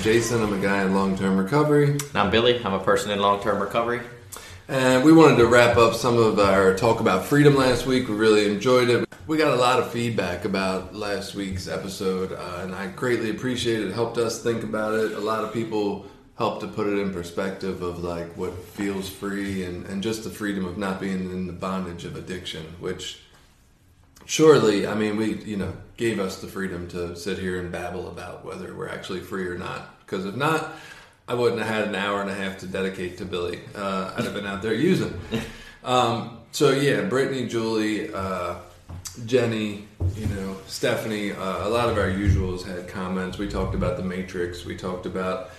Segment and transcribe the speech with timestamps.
[0.00, 0.42] I'm Jason.
[0.42, 1.98] I'm a guy in long term recovery.
[2.14, 2.58] I'm Billy.
[2.64, 4.00] I'm a person in long term recovery.
[4.66, 8.08] And we wanted to wrap up some of our talk about freedom last week.
[8.08, 9.06] We really enjoyed it.
[9.26, 13.80] We got a lot of feedback about last week's episode, uh, and I greatly appreciate
[13.80, 13.88] it.
[13.88, 15.12] It helped us think about it.
[15.12, 16.06] A lot of people
[16.38, 20.30] helped to put it in perspective of like what feels free and, and just the
[20.30, 23.18] freedom of not being in the bondage of addiction, which
[24.30, 28.08] surely, I mean, we, you know, gave us the freedom to sit here and babble
[28.08, 29.98] about whether we're actually free or not.
[30.06, 30.72] Because if not,
[31.26, 33.58] I wouldn't have had an hour and a half to dedicate to Billy.
[33.74, 35.18] Uh, I'd have been out there using.
[35.82, 38.56] Um, so yeah, Brittany, Julie, uh,
[39.26, 43.38] Jenny, you know, Stephanie, uh, a lot of our usuals had comments.
[43.38, 44.64] We talked about the Matrix.
[44.64, 45.50] We talked about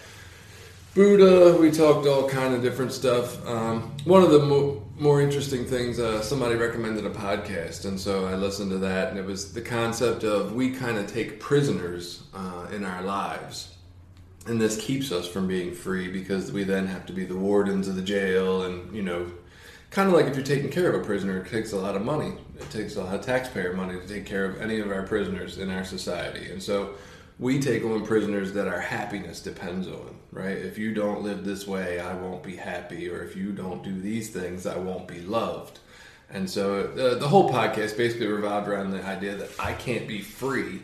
[0.93, 1.57] Buddha.
[1.57, 3.45] We talked all kind of different stuff.
[3.47, 8.25] Um, one of the mo- more interesting things, uh, somebody recommended a podcast, and so
[8.25, 12.23] I listened to that, and it was the concept of we kind of take prisoners
[12.33, 13.73] uh, in our lives,
[14.47, 17.87] and this keeps us from being free because we then have to be the wardens
[17.87, 19.31] of the jail, and you know,
[19.91, 22.03] kind of like if you're taking care of a prisoner, it takes a lot of
[22.03, 22.33] money.
[22.59, 25.57] It takes a lot of taxpayer money to take care of any of our prisoners
[25.57, 26.95] in our society, and so
[27.39, 30.57] we take on prisoners that our happiness depends on, right?
[30.57, 33.99] If you don't live this way, I won't be happy, or if you don't do
[33.99, 35.79] these things, I won't be loved.
[36.29, 40.21] And so uh, the whole podcast basically revolved around the idea that I can't be
[40.21, 40.81] free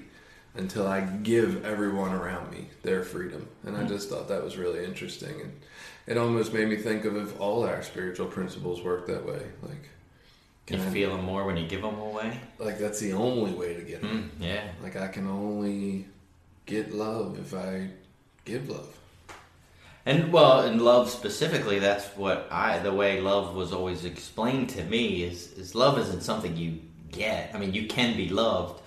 [0.56, 3.48] until I give everyone around me their freedom.
[3.64, 5.40] And I just thought that was really interesting.
[5.40, 5.54] And
[6.08, 9.42] it almost made me think of if all our spiritual principles work that way.
[9.62, 9.84] Like,
[10.68, 12.40] You can I- feel them more when you give them away.
[12.60, 14.32] like that's the only way to get them.
[14.40, 14.64] Mm, yeah.
[14.84, 16.08] Like I can only
[16.66, 17.88] get love if I
[18.44, 18.98] give love.
[20.08, 24.84] And well, in love specifically, that's what I the way love was always explained to
[24.86, 26.80] me is is love isn't something you
[27.12, 27.52] get.
[27.54, 28.82] I mean, you can be loved,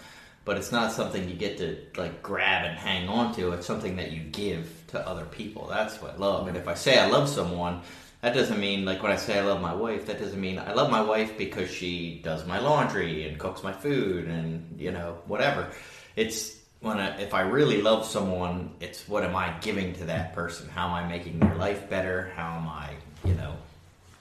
[0.46, 3.52] but it's not something you get to like grab and hang on to.
[3.52, 5.66] It's something that you give to other people.
[5.66, 6.48] That's what love.
[6.48, 7.82] And if I say I love someone,
[8.22, 10.72] that doesn't mean like when I say I love my wife, that doesn't mean I
[10.72, 15.18] love my wife because she does my laundry and cooks my food and you know
[15.26, 15.70] whatever.
[16.16, 20.34] It's when I, if I really love someone, it's what am I giving to that
[20.34, 20.68] person?
[20.68, 22.32] How am I making their life better?
[22.36, 23.54] How am I, you know,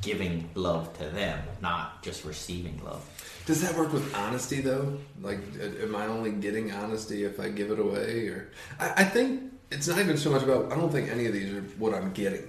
[0.01, 3.07] giving love to them, not just receiving love?
[3.45, 4.97] Does that work with honesty though?
[5.21, 5.39] Like,
[5.81, 8.27] am I only getting honesty if I give it away?
[8.27, 10.71] Or I, I think it's not even so much about.
[10.71, 12.43] I don't think any of these are what I'm getting.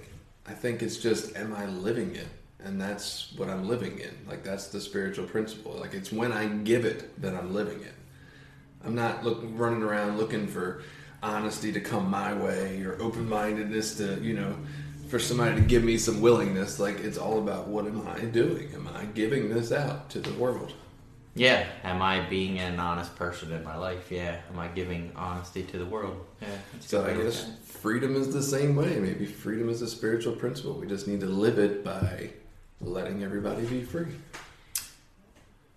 [0.45, 2.27] I think it's just, am I living it?
[2.63, 4.15] And that's what I'm living in.
[4.27, 5.73] Like that's the spiritual principle.
[5.73, 7.93] Like it's when I give it that I'm living it.
[8.85, 10.83] I'm not look, running around looking for
[11.23, 14.55] honesty to come my way or open mindedness to, you know,
[15.07, 16.79] for somebody to give me some willingness.
[16.79, 18.73] Like it's all about what am I doing?
[18.73, 20.73] Am I giving this out to the world?
[21.33, 24.11] Yeah, am I being an honest person in my life?
[24.11, 26.25] Yeah, am I giving honesty to the world?
[26.41, 26.47] Yeah,
[26.81, 28.99] So I guess freedom is the same way.
[28.99, 30.73] Maybe freedom is a spiritual principle.
[30.73, 32.31] We just need to live it by
[32.81, 34.07] letting everybody be free.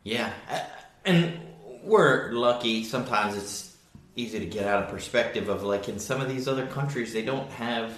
[0.03, 0.61] Yeah, uh,
[1.05, 1.39] and
[1.85, 2.85] we're lucky.
[2.85, 3.77] Sometimes it's
[4.17, 7.23] easy to get out of perspective of like in some of these other countries, they
[7.23, 7.93] don't have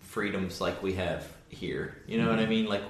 [0.00, 1.96] freedoms like we have here.
[2.06, 2.66] You know what I mean?
[2.66, 2.82] Like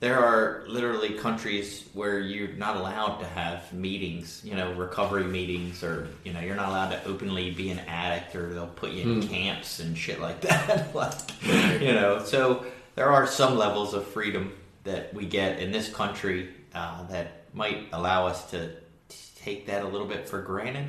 [0.00, 4.42] there are literally countries where you're not allowed to have meetings.
[4.44, 8.34] You know, recovery meetings, or you know, you're not allowed to openly be an addict,
[8.34, 10.94] or they'll put you in camps and shit like that.
[10.94, 11.12] like,
[11.80, 14.52] you know, so there are some levels of freedom
[14.84, 18.70] that we get in this country uh, that might allow us to
[19.46, 20.88] take that a little bit for granted.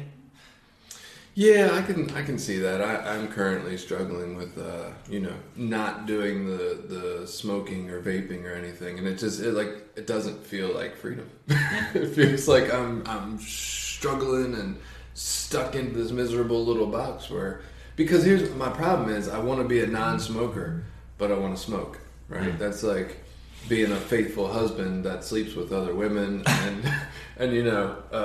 [1.36, 2.82] Yeah, I can I can see that.
[2.82, 8.44] I, I'm currently struggling with uh, you know not doing the the smoking or vaping
[8.46, 11.30] or anything, and it just it like it doesn't feel like freedom.
[11.48, 14.80] it feels like I'm I'm struggling and
[15.14, 17.62] stuck into this miserable little box where
[17.96, 20.84] because here's my problem is I want to be a non-smoker,
[21.20, 22.00] but I want to smoke.
[22.28, 22.58] Right?
[22.58, 23.24] That's like
[23.70, 26.94] being a faithful husband that sleeps with other women and
[27.40, 28.18] and you know a,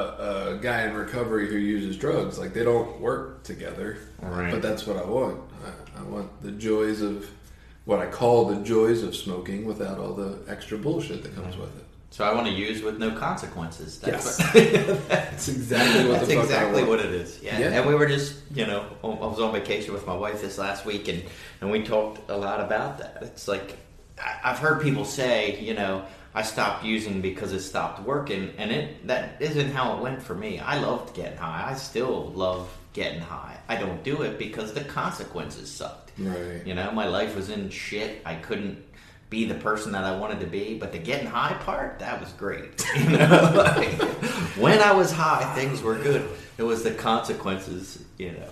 [0.54, 4.50] a guy in recovery who uses drugs like they don't work together Right.
[4.52, 7.28] but that's what i want I, I want the joys of
[7.84, 11.76] what i call the joys of smoking without all the extra bullshit that comes with
[11.78, 13.98] it So I want to use with no consequences.
[13.98, 14.54] That's Yes.
[14.54, 17.40] what- that's exactly what That's exactly what it is.
[17.42, 17.58] Yeah.
[17.58, 17.76] Yeah.
[17.80, 20.84] And we were just, you know, I was on vacation with my wife this last
[20.84, 21.20] week, and
[21.62, 23.16] and we talked a lot about that.
[23.22, 23.78] It's like
[24.44, 29.06] I've heard people say, you know, I stopped using because it stopped working, and it
[29.06, 30.58] that isn't how it went for me.
[30.58, 31.70] I loved getting high.
[31.70, 33.58] I still love getting high.
[33.68, 36.12] I don't do it because the consequences sucked.
[36.18, 36.66] Right.
[36.66, 38.22] You know, my life was in shit.
[38.24, 38.82] I couldn't
[39.30, 42.30] be the person that I wanted to be, but the getting high part, that was
[42.32, 42.86] great.
[42.96, 44.02] You know, like,
[44.58, 46.28] when I was high, things were good.
[46.58, 48.50] It was the consequences, you know.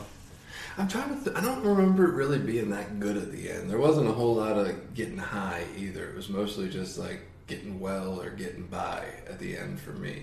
[0.79, 1.25] I'm trying to.
[1.25, 3.69] Th- I don't remember it really being that good at the end.
[3.69, 6.09] There wasn't a whole lot of getting high either.
[6.09, 10.23] It was mostly just like getting well or getting by at the end for me.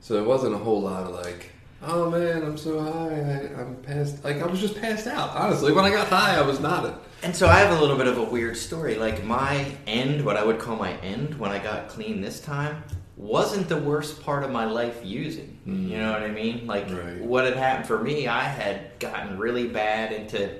[0.00, 1.50] So it wasn't a whole lot of like,
[1.82, 4.24] oh man, I'm so high, I, I'm passed.
[4.24, 5.30] Like I was just passed out.
[5.36, 6.94] Honestly, when I got high, I was nodding.
[7.22, 8.94] And so I have a little bit of a weird story.
[8.94, 12.82] Like my end, what I would call my end when I got clean this time,
[13.16, 15.58] wasn't the worst part of my life using.
[15.66, 15.90] Mm.
[15.90, 16.66] You know what I mean?
[16.66, 17.20] Like Right.
[17.20, 20.50] what had happened for me, I had gotten really bad into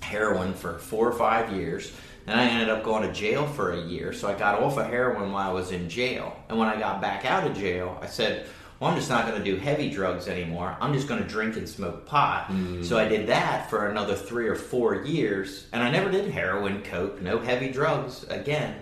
[0.00, 1.92] heroin for four or five years.
[2.28, 4.12] And I ended up going to jail for a year.
[4.12, 6.36] So I got off of heroin while I was in jail.
[6.50, 8.46] And when I got back out of jail, I said,
[8.78, 10.76] well, I'm just not going to do heavy drugs anymore.
[10.78, 12.48] I'm just going to drink and smoke pot.
[12.48, 12.84] Mm.
[12.84, 15.66] So I did that for another three or four years.
[15.72, 18.76] And I never did heroin, coke, no heavy drugs again.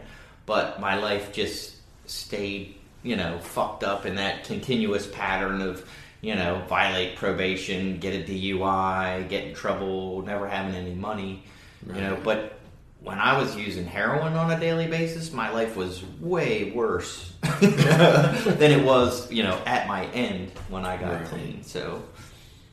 [0.45, 1.77] But my life just
[2.07, 5.89] stayed, you know, fucked up in that continuous pattern of,
[6.21, 11.45] you know, violate probation, get a DUI, get in trouble, never having any money,
[11.87, 12.19] you know.
[12.23, 12.59] But
[13.07, 18.73] when I was using heroin on a daily basis, my life was way worse than
[18.73, 21.25] it was, you know, at my end when I got Right.
[21.27, 21.63] clean.
[21.63, 22.03] So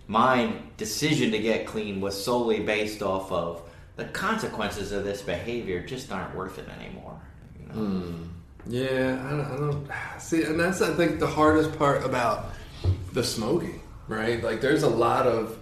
[0.07, 3.61] my decision to get clean was solely based off of
[3.95, 7.21] the consequences of this behavior just aren't worth it anymore.
[7.59, 7.73] You know?
[7.73, 8.23] Hmm.
[8.65, 9.87] Yeah, I don't, I don't
[10.19, 12.53] see, and that's I think the hardest part about
[13.11, 14.43] the smoking, right?
[14.43, 15.59] Like, there's a lot of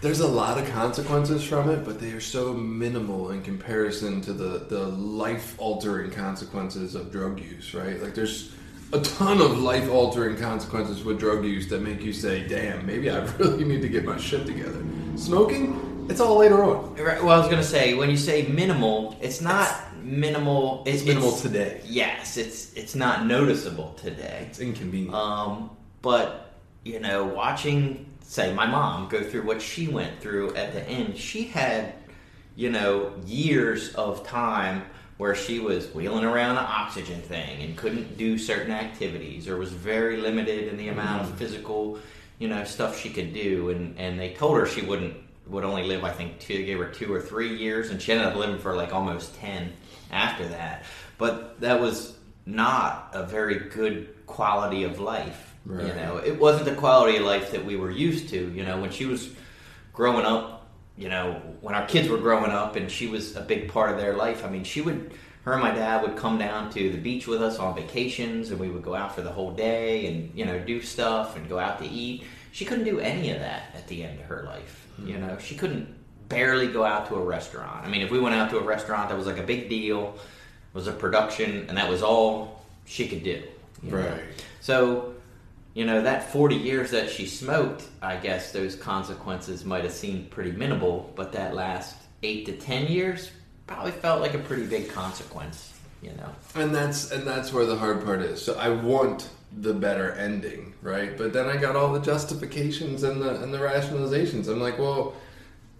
[0.00, 4.32] there's a lot of consequences from it, but they are so minimal in comparison to
[4.32, 8.00] the the life altering consequences of drug use, right?
[8.02, 8.52] Like, there's
[8.92, 13.10] a ton of life altering consequences with drug use that make you say, "Damn, maybe
[13.10, 14.84] I really need to get my shit together."
[15.16, 16.94] Smoking, it's all later on.
[16.94, 20.82] Right, Well, I was gonna say when you say minimal, it's not minimal.
[20.86, 21.80] It's minimal today.
[21.84, 24.46] Yes, it's it's not noticeable today.
[24.50, 25.14] It's inconvenient.
[25.14, 25.70] Um,
[26.02, 26.52] but
[26.84, 30.54] you know, watching say my mom go through what she went through.
[30.54, 31.94] At the end, she had
[32.54, 34.84] you know years of time
[35.16, 39.72] where she was wheeling around an oxygen thing and couldn't do certain activities or was
[39.72, 41.38] very limited in the amount of mm-hmm.
[41.38, 41.98] physical
[42.38, 43.70] you know stuff she could do.
[43.70, 45.16] And and they told her she wouldn't
[45.46, 48.26] would only live I think two gave her two or three years and she ended
[48.26, 49.72] up living for like almost ten
[50.12, 50.84] after that.
[51.16, 52.14] But that was
[52.44, 57.50] not a very good quality of life you know it wasn't the quality of life
[57.52, 59.30] that we were used to you know when she was
[59.92, 63.70] growing up you know when our kids were growing up and she was a big
[63.70, 65.12] part of their life i mean she would
[65.48, 68.60] her and my dad would come down to the beach with us on vacations and
[68.60, 71.58] we would go out for the whole day and you know do stuff and go
[71.58, 72.24] out to eat.
[72.52, 75.26] She couldn't do any of that at the end of her life you hmm.
[75.26, 75.38] know.
[75.38, 75.88] She couldn't
[76.28, 77.86] barely go out to a restaurant.
[77.86, 80.14] I mean if we went out to a restaurant that was like a big deal
[80.16, 83.42] it was a production and that was all she could do
[83.82, 83.98] you know?
[83.98, 84.20] Right.
[84.60, 85.14] so
[85.78, 90.28] you know that 40 years that she smoked i guess those consequences might have seemed
[90.28, 93.30] pretty minimal but that last 8 to 10 years
[93.68, 97.76] probably felt like a pretty big consequence you know And that's and that's where the
[97.76, 98.40] hard part is.
[98.44, 99.30] So I want
[99.60, 101.16] the better ending, right?
[101.16, 104.48] But then I got all the justifications and the and the rationalizations.
[104.48, 105.14] I'm like, well,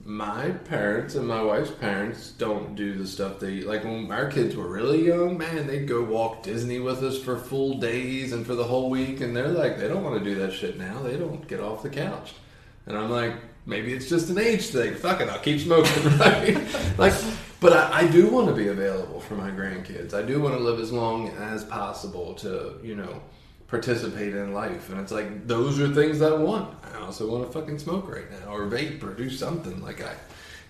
[0.05, 4.57] my parents and my wife's parents don't do the stuff they like when our kids
[4.57, 8.55] were really young, man, they'd go walk Disney with us for full days and for
[8.55, 11.03] the whole week and they're like they don't want to do that shit now.
[11.03, 12.33] They don't get off the couch.
[12.87, 13.35] And I'm like,
[13.67, 14.95] maybe it's just an age thing.
[14.95, 16.57] Fuck it, I'll keep smoking, right?
[16.99, 17.13] like,
[17.61, 20.15] but I, I do want to be available for my grandkids.
[20.15, 23.21] I do want to live as long as possible to, you know,
[23.69, 24.91] participate in life.
[24.91, 26.75] And it's like those are things that I want.
[26.93, 29.81] I also want to fucking smoke right now, or vape, or do something.
[29.83, 30.15] Like I,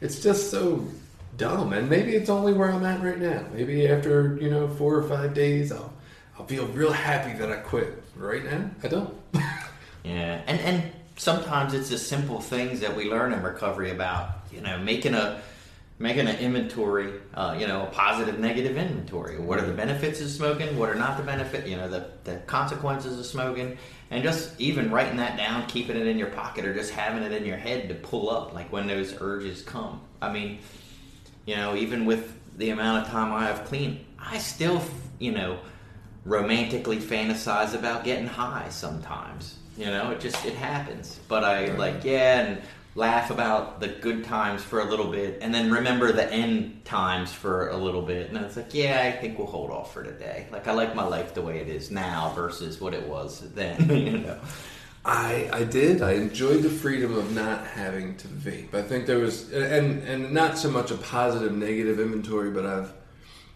[0.01, 0.87] it's just so
[1.37, 1.73] dumb.
[1.73, 3.45] And maybe it's only where I'm at right now.
[3.55, 5.93] Maybe after you know four or five days, I'll
[6.39, 8.03] I'll feel real happy that I quit.
[8.17, 9.15] Right now, I don't.
[10.05, 14.31] yeah and and sometimes it's the simple things that we learn in recovery about.
[14.53, 15.41] You know, making a
[15.99, 17.13] making an inventory.
[17.35, 19.39] Uh, you know, a positive, negative inventory.
[19.39, 20.79] What are the benefits of smoking?
[20.79, 21.67] What are not the benefit?
[21.67, 23.79] You know, the the consequences of smoking,
[24.11, 27.33] and just even writing that down, keeping it in your pocket, or just having it
[27.33, 30.01] in your head to pull up, like when those urges come.
[30.21, 30.59] I mean,
[31.47, 34.83] you know, even with the amount of time I have clean, I still,
[35.19, 35.59] you know,
[36.25, 39.57] romantically fantasize about getting high sometimes.
[39.77, 41.21] You know, it just it happens.
[41.29, 42.63] But I like yeah, and
[42.95, 47.33] laugh about the good times for a little bit, and then remember the end times
[47.33, 50.47] for a little bit, and it's like yeah, I think we'll hold off for today.
[50.51, 53.89] Like I like my life the way it is now versus what it was then.
[53.97, 54.39] you know.
[55.05, 56.03] I I did.
[56.03, 58.75] I enjoyed the freedom of not having to vape.
[58.75, 62.93] I think there was and and not so much a positive negative inventory, but I've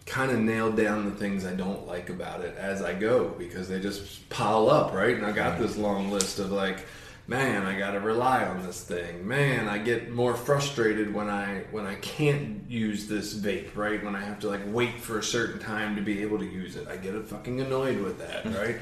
[0.05, 3.69] kind of nailed down the things I don't like about it as I go because
[3.69, 5.15] they just pile up, right?
[5.15, 6.85] And I got this long list of like,
[7.27, 9.27] man, I got to rely on this thing.
[9.27, 14.03] Man, I get more frustrated when I when I can't use this vape, right?
[14.03, 16.75] When I have to like wait for a certain time to be able to use
[16.75, 16.87] it.
[16.87, 18.77] I get fucking annoyed with that, right?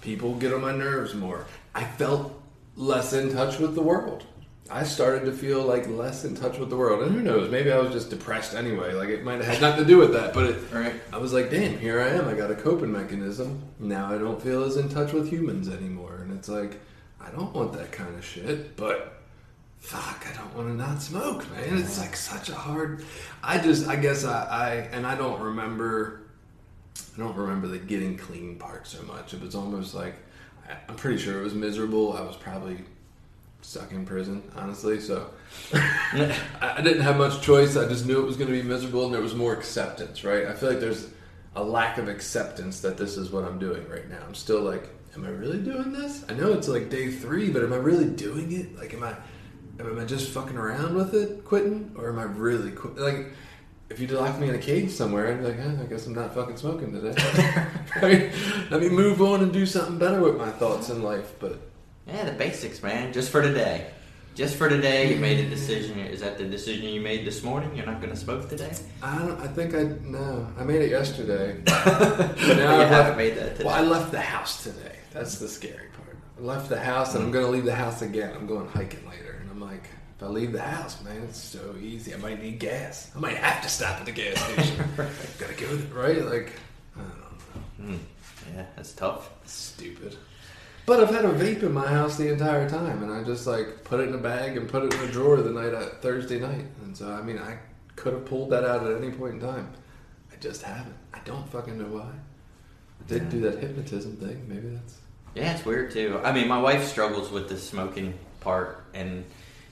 [0.00, 1.46] People get on my nerves more.
[1.74, 2.40] I felt
[2.76, 4.24] less in touch with the world.
[4.70, 7.02] I started to feel like less in touch with the world.
[7.02, 8.94] And who knows, maybe I was just depressed anyway.
[8.94, 10.94] Like it might have had nothing to do with that, but it, Right.
[11.12, 12.26] I was like, damn, here I am.
[12.26, 13.62] I got a coping mechanism.
[13.78, 16.20] Now I don't feel as in touch with humans anymore.
[16.22, 16.80] And it's like,
[17.24, 19.20] I don't want that kind of shit, but
[19.78, 21.78] fuck, I don't want to not smoke, man.
[21.78, 23.04] It's like such a hard.
[23.42, 26.20] I just, I guess I, I and I don't remember.
[27.14, 29.34] I don't remember the getting clean part so much.
[29.34, 30.14] It was almost like
[30.88, 32.16] I'm pretty sure it was miserable.
[32.16, 32.78] I was probably
[33.62, 35.00] stuck in prison, honestly.
[35.00, 35.30] So
[35.72, 37.76] I didn't have much choice.
[37.76, 40.24] I just knew it was going to be miserable, and there was more acceptance.
[40.24, 40.46] Right?
[40.46, 41.08] I feel like there's
[41.54, 44.20] a lack of acceptance that this is what I'm doing right now.
[44.26, 46.24] I'm still like, am I really doing this?
[46.28, 48.76] I know it's like day three, but am I really doing it?
[48.78, 49.14] Like, am I?
[49.80, 52.96] Am I just fucking around with it, quitting, or am I really quit?
[52.98, 53.32] Like,
[53.90, 56.14] if you locked me in a cage somewhere, I'd be like, eh, I guess I'm
[56.14, 57.14] not fucking smoking today.
[58.70, 61.32] Let me move on and do something better with my thoughts in life.
[61.40, 61.58] But
[62.06, 63.12] Yeah, the basics, man.
[63.12, 63.90] Just for today.
[64.34, 65.98] Just for today, you made a decision.
[66.00, 67.74] Is that the decision you made this morning?
[67.76, 68.72] You're not going to smoke today?
[69.02, 69.38] I don't.
[69.40, 70.48] I think I no.
[70.58, 71.60] I made it yesterday.
[71.66, 73.64] Now you I've haven't left- made that today.
[73.64, 74.96] Well, I left the house today.
[75.12, 76.16] That's the scary part.
[76.38, 78.32] I left the house and I'm going to leave the house again.
[78.34, 79.84] I'm going hiking later, and I'm like,
[80.16, 82.14] if I leave the house, man, it's so easy.
[82.14, 83.10] I might need gas.
[83.14, 84.84] I might have to stop at the gas station.
[84.96, 86.24] Gotta go there, right?
[86.24, 86.52] Like,
[86.96, 87.94] I don't know.
[87.94, 87.96] Hmm.
[88.54, 89.30] Yeah, that's tough.
[89.44, 90.16] Stupid.
[90.84, 93.84] But I've had a vape in my house the entire time, and I just like
[93.84, 96.40] put it in a bag and put it in a drawer the night at Thursday
[96.40, 96.66] night.
[96.82, 97.58] And so, I mean, I
[97.94, 99.72] could have pulled that out at any point in time.
[100.32, 100.96] I just haven't.
[101.14, 102.08] I don't fucking know why.
[102.10, 104.44] I did do that hypnotism thing.
[104.48, 104.98] Maybe that's.
[105.34, 106.20] Yeah, it's weird too.
[106.22, 109.24] I mean, my wife struggles with the smoking part, and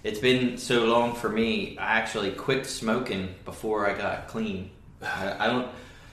[0.03, 1.77] it's been so long for me.
[1.79, 4.71] I actually quit smoking before I got clean.
[5.03, 5.69] I, I don't.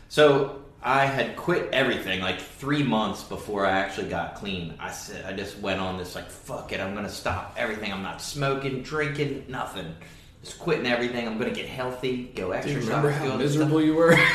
[0.09, 4.73] So I had quit everything like three months before I actually got clean.
[4.79, 6.81] I said I just went on this like fuck it.
[6.81, 7.93] I'm gonna stop everything.
[7.93, 9.95] I'm not smoking, drinking, nothing.
[10.43, 11.25] Just quitting everything.
[11.25, 12.75] I'm gonna get healthy, go exercise.
[12.75, 13.69] Do you remember how this stuff.
[13.69, 14.17] miserable you were?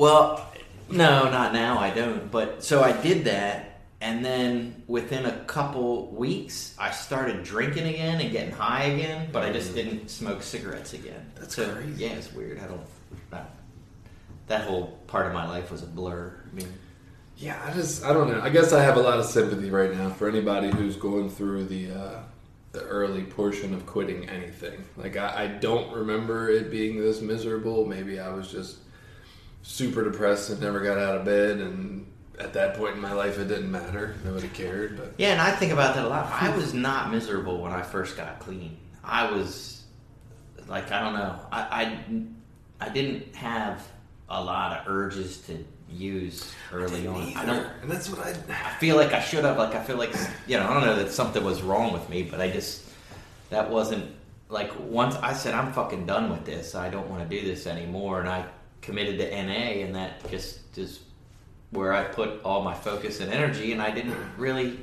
[0.00, 0.49] Well,
[0.90, 1.78] no, not now.
[1.78, 2.30] I don't.
[2.30, 8.20] But so I did that, and then within a couple weeks, I started drinking again
[8.20, 9.28] and getting high again.
[9.32, 11.30] But I just didn't smoke cigarettes again.
[11.36, 12.04] That's so, crazy.
[12.04, 12.60] Yeah, it's weird.
[12.60, 12.80] I don't.
[13.30, 13.50] That,
[14.46, 16.34] that whole part of my life was a blur.
[16.50, 16.72] I mean,
[17.36, 18.40] yeah, I just I don't know.
[18.40, 21.64] I guess I have a lot of sympathy right now for anybody who's going through
[21.64, 22.22] the uh,
[22.72, 24.84] the early portion of quitting anything.
[24.96, 27.86] Like I, I don't remember it being this miserable.
[27.86, 28.78] Maybe I was just
[29.70, 32.04] super depressed and never got out of bed and
[32.40, 34.16] at that point in my life it didn't matter.
[34.24, 36.26] Nobody cared, but yeah, and I think about that a lot.
[36.32, 38.76] I was not miserable when I first got clean.
[39.04, 39.84] I was
[40.66, 41.38] like, I don't know.
[41.52, 41.60] I
[42.80, 43.86] I, I didn't have
[44.28, 47.32] a lot of urges to use early on.
[47.36, 47.66] I don't.
[47.82, 49.56] and that's what I I feel like I should have.
[49.56, 50.14] Like I feel like
[50.48, 50.68] you know.
[50.68, 52.82] I don't know that something was wrong with me, but I just
[53.50, 54.16] that wasn't
[54.48, 56.74] like once I said I'm fucking done with this.
[56.74, 58.46] I don't want to do this anymore, and I
[58.82, 61.00] committed to NA, and that just is
[61.70, 64.78] where I put all my focus and energy, and I didn't really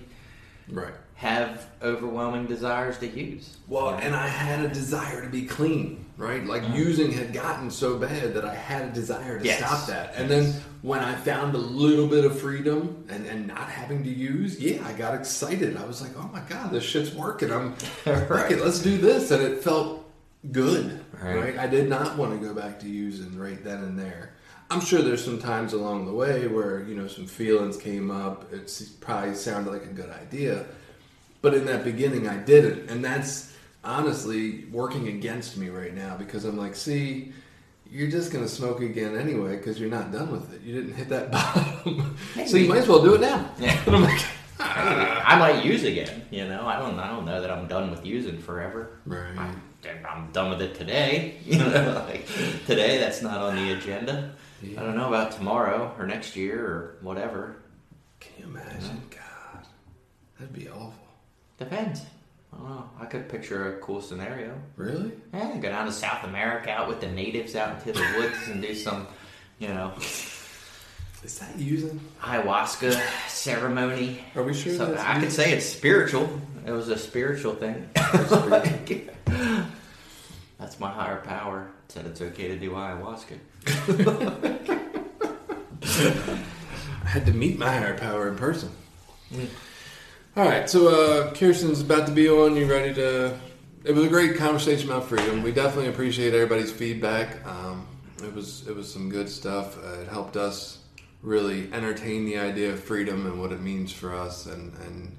[0.70, 0.94] Right.
[1.16, 3.58] have overwhelming desires to use.
[3.68, 6.46] Well, and I had a desire to be clean, right?
[6.46, 6.75] Like Mm.
[6.75, 9.58] using had gotten so bad that I had a desire to Yes.
[9.60, 10.13] stop that.
[10.16, 14.10] And then when I found a little bit of freedom and, and not having to
[14.10, 15.75] use, yeah, I got excited.
[15.77, 17.51] I was like, oh my God, this shit's working.
[17.51, 17.74] I'm
[18.06, 18.30] Right.
[18.30, 18.62] right.
[18.62, 19.32] let's do this.
[19.32, 20.04] And it felt
[20.51, 21.36] good, Right.
[21.36, 21.58] right?
[21.58, 24.34] I did not want to go back to using right then and there.
[24.70, 28.51] I'm sure there's some times along the way where you know some feelings came up.
[28.53, 30.65] It probably sounded like a good idea,
[31.41, 33.53] but in that beginning, I didn't, and that's
[33.84, 37.32] honestly working against me right now because I'm like, see,
[37.89, 40.62] you're just gonna smoke again anyway because you're not done with it.
[40.62, 43.50] You didn't hit that bottom, so you might as well do it now.
[43.58, 43.82] Yeah.
[43.88, 44.22] I'm like,
[44.60, 45.24] ah.
[45.25, 46.25] I might use again.
[46.29, 47.00] You know, I don't.
[47.00, 49.00] I don't know that I'm done with using forever.
[49.06, 49.38] Right.
[49.38, 51.36] I'm, I'm done with it today.
[51.46, 52.26] You know, like
[52.66, 54.34] today, that's not on the agenda.
[54.78, 57.56] I don't know about tomorrow or next year or whatever.
[58.20, 59.02] can you imagine?
[59.10, 59.66] God,
[60.40, 60.94] that'd be awful.
[61.60, 62.02] Depends.
[62.54, 62.90] I don't know.
[63.00, 64.60] I could picture a cool scenario.
[64.76, 65.12] Really?
[65.34, 68.62] Yeah, go down to South America, out with the natives, out into the woods, and
[68.62, 69.08] do some,
[69.60, 69.94] you know,
[71.24, 72.00] Is that using?
[72.22, 74.24] ayahuasca ceremony.
[74.36, 76.30] Are we sure So I could say it's spiritual.
[76.66, 77.90] It was a spiritual thing.
[80.60, 81.70] That's my higher power.
[81.88, 83.38] Said it's okay to do ayahuasca.
[87.04, 88.70] I had to meet my higher power in person.
[90.36, 92.56] All right, so uh, Kirsten's about to be on.
[92.56, 93.38] You ready to?
[93.84, 95.42] It was a great conversation about freedom.
[95.42, 97.46] We definitely appreciate everybody's feedback.
[97.48, 97.88] Um,
[98.24, 99.78] it was it was some good stuff.
[99.84, 100.80] Uh, it helped us
[101.22, 105.17] really entertain the idea of freedom and what it means for us, and and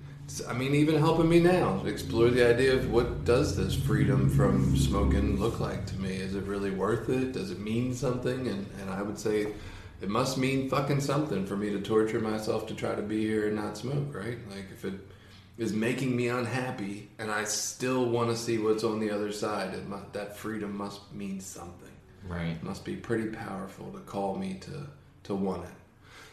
[0.48, 4.76] I mean even helping me now explore the idea of what does this freedom from
[4.76, 6.16] smoking look like to me?
[6.16, 7.32] Is it really worth it?
[7.32, 8.46] Does it mean something?
[8.46, 9.48] And and I would say
[10.00, 13.46] it must mean fucking something for me to torture myself to try to be here
[13.46, 14.38] and not smoke, right?
[14.50, 14.94] Like if it
[15.56, 19.74] is making me unhappy and I still want to see what's on the other side,
[19.74, 21.88] it mu that freedom must mean something.
[22.28, 22.48] Right.
[22.48, 24.86] It must be pretty powerful to call me to
[25.24, 25.70] to want it.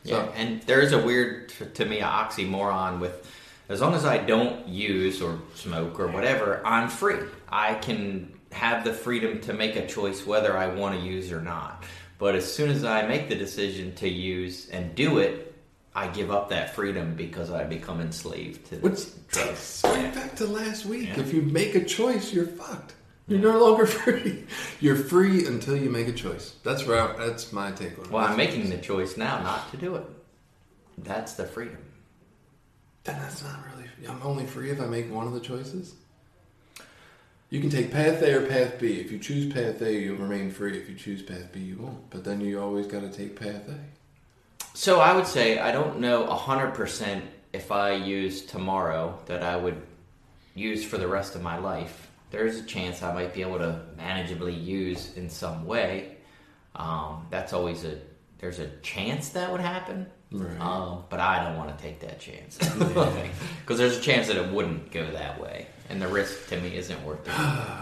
[0.04, 3.28] Yeah, and there is a weird, t- to me, oxymoron with
[3.70, 7.20] as long as I don't use or smoke or whatever, I'm free.
[7.50, 11.42] I can have the freedom to make a choice whether I want to use or
[11.42, 11.84] not.
[12.18, 15.54] But as soon as I make the decision to use and do it,
[15.94, 19.82] I give up that freedom because I become enslaved to Which drugs.
[19.86, 21.10] right back to last week.
[21.10, 21.20] Yeah.
[21.22, 22.94] If you make a choice, you're fucked.
[23.28, 24.46] You're no longer free.
[24.80, 26.56] You're free until you make a choice.
[26.64, 28.12] That's where I, that's my take on it.
[28.12, 30.04] Well, I'm making the choice now not to do it.
[31.00, 31.78] That's the freedom.
[33.06, 33.90] Then that's not really.
[34.10, 35.96] I'm only free if I make one of the choices.
[37.50, 39.00] You can take path A or path B.
[39.00, 40.78] If you choose path A, you'll remain free.
[40.78, 42.10] If you choose path B, you won't.
[42.10, 43.80] But then you always got to take path A.
[44.74, 49.56] So I would say I don't know hundred percent if I use tomorrow that I
[49.56, 49.82] would
[50.56, 52.10] use for the rest of my life.
[52.32, 56.18] There's a chance I might be able to manageably use in some way.
[56.76, 58.00] Um, that's always a
[58.40, 60.08] there's a chance that would happen.
[60.44, 60.60] Right.
[60.60, 62.58] Um, but I don't want to take that chance
[63.62, 66.76] because there's a chance that it wouldn't go that way, and the risk to me
[66.76, 67.34] isn't worth it.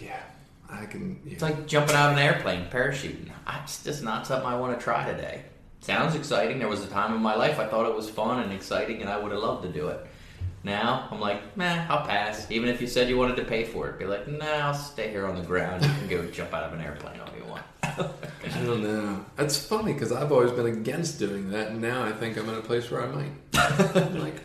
[0.00, 0.20] Yeah,
[0.68, 1.20] I can.
[1.24, 1.34] Yeah.
[1.34, 3.30] It's like jumping out of an airplane, parachuting.
[3.62, 5.42] It's just not something I want to try today.
[5.80, 6.58] Sounds exciting.
[6.58, 9.08] There was a time in my life I thought it was fun and exciting, and
[9.08, 10.04] I would have loved to do it.
[10.64, 12.50] Now I'm like, meh, I'll pass.
[12.50, 15.10] Even if you said you wanted to pay for it, be like, nah, I'll stay
[15.10, 15.84] here on the ground.
[15.84, 17.31] You can go jump out of an airplane all you want.
[17.82, 19.24] I don't know.
[19.36, 22.54] That's funny because I've always been against doing that, and now I think I'm in
[22.54, 24.14] a place where I might.
[24.14, 24.36] like,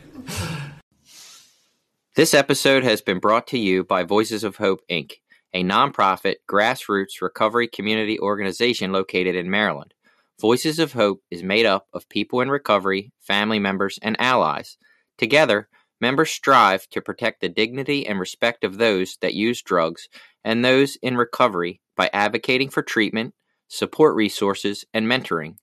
[2.16, 5.14] This episode has been brought to you by Voices of Hope, Inc.,
[5.54, 9.94] a nonprofit grassroots recovery community organization located in Maryland.
[10.40, 14.78] Voices of Hope is made up of people in recovery, family members, and allies.
[15.18, 15.68] Together,
[16.00, 20.08] members strive to protect the dignity and respect of those that use drugs
[20.44, 23.34] and those in recovery by advocating for treatment,
[23.68, 25.56] support resources, and mentoring.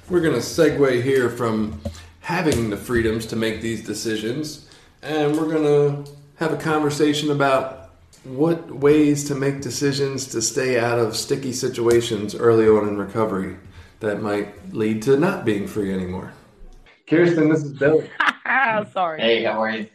[0.08, 1.82] we're going to segue here from
[2.20, 4.68] having the freedoms to make these decisions,
[5.02, 7.90] and we're going to have a conversation about
[8.24, 13.56] what ways to make decisions to stay out of sticky situations early on in recovery
[14.00, 16.32] that might lead to not being free anymore.
[17.08, 18.10] Kirsten, this is Billy.
[18.92, 19.20] Sorry.
[19.20, 19.86] Hey, how are you?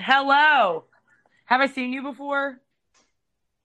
[0.00, 0.84] Hello.
[1.46, 2.60] Have I seen you before?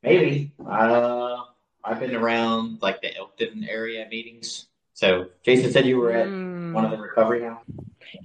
[0.02, 0.52] Maybe.
[0.66, 1.38] Uh,
[1.84, 4.68] I've been around like the Elkton area meetings.
[4.94, 6.74] So Jason said you were at Mm.
[6.74, 7.74] one of the recovery houses.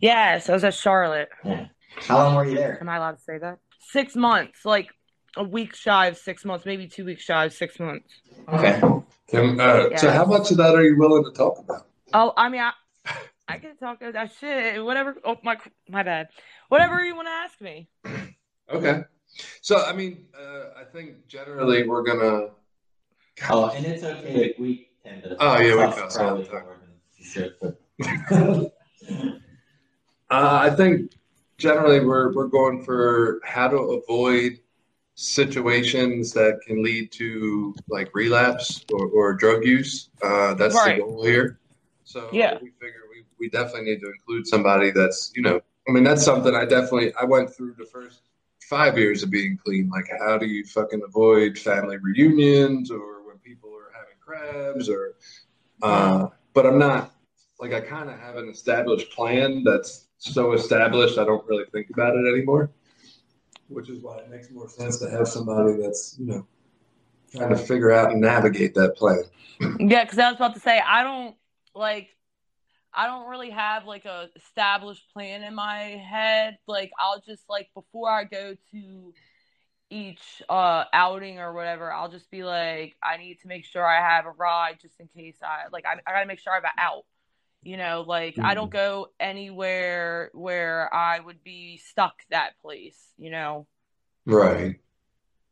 [0.01, 1.29] Yes, I was at Charlotte.
[1.44, 1.66] Yeah.
[1.96, 2.79] How long were you there?
[2.81, 3.59] Am I allowed to say that?
[3.81, 4.88] Six months, like
[5.37, 8.09] a week shy of six months, maybe two weeks shy of six months.
[8.52, 8.80] Okay.
[9.28, 11.87] Can, uh, So, how much of that are you willing to talk about?
[12.14, 12.72] Oh, I mean, I,
[13.46, 14.82] I can talk about that shit.
[14.82, 15.16] Whatever.
[15.24, 15.58] Oh my,
[15.88, 16.28] my bad.
[16.68, 17.88] Whatever you want to ask me.
[18.70, 19.02] Okay.
[19.61, 22.50] So, I mean, uh, I think generally we're gonna.
[23.50, 24.54] Oh, and it's okay.
[24.58, 25.37] We tend to.
[25.38, 26.80] Oh, yeah, we talk cuss all the probably time.
[26.80, 28.74] than you should, but
[30.30, 31.12] Uh, I think
[31.56, 34.61] generally we're we're going for how to avoid
[35.18, 40.11] situations that can lead to like relapse or, or drug use.
[40.22, 40.96] Uh, that's Right.
[40.96, 41.59] the goal here.
[42.04, 42.57] So Yeah.
[42.62, 46.24] we figure we, we definitely need to include somebody that's you know I mean that's
[46.24, 48.22] something I definitely I went through the first
[48.70, 49.90] five years of being clean.
[49.90, 55.16] Like how do you fucking avoid family reunions or when people are having crabs or
[55.83, 57.12] uh, but I'm not
[57.59, 61.90] like I kind of have an established plan that's so established I don't really think
[61.90, 62.70] about it anymore.
[63.68, 66.46] Which is why it makes more sense to have somebody that's you know
[67.35, 69.22] trying to figure out and navigate that plan.
[69.78, 71.37] Yeah, because I was about to say I don't
[71.74, 72.09] like.
[72.92, 76.59] I don't really have like a established plan in my head.
[76.66, 79.14] Like I'll just like before I go to
[79.90, 84.00] each uh outing or whatever, I'll just be like, I need to make sure I
[84.00, 86.64] have a ride just in case I like I, I gotta make sure I have
[86.64, 87.04] an out.
[87.62, 93.31] You know, like I don't go anywhere where I would be stuck that place, you
[93.31, 93.66] know.
[94.27, 94.77] Right.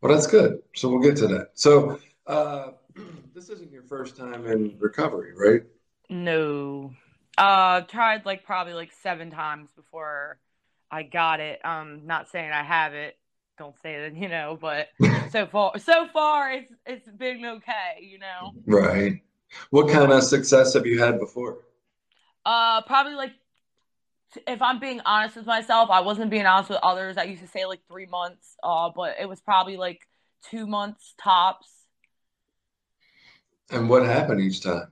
[0.01, 0.61] Well, that's good.
[0.75, 1.51] So we'll get to that.
[1.55, 2.73] So uh,
[3.35, 5.62] this isn't your first time in recovery, right?
[6.09, 6.92] No.
[7.37, 10.38] Uh tried like probably like seven times before
[10.90, 11.62] I got it.
[11.64, 13.19] Um not saying I have it.
[13.59, 14.88] Don't say that, you know, but
[15.33, 18.53] so far so far it's it's been okay, you know.
[18.64, 19.21] Right.
[19.71, 21.59] What kind of success have you had before?
[22.46, 23.32] Uh probably like
[24.46, 27.18] if I'm being honest with myself, I wasn't being honest with others.
[27.18, 30.00] I used to say like 3 months, uh but it was probably like
[30.50, 31.68] 2 months tops.
[33.70, 34.88] And what happened each time?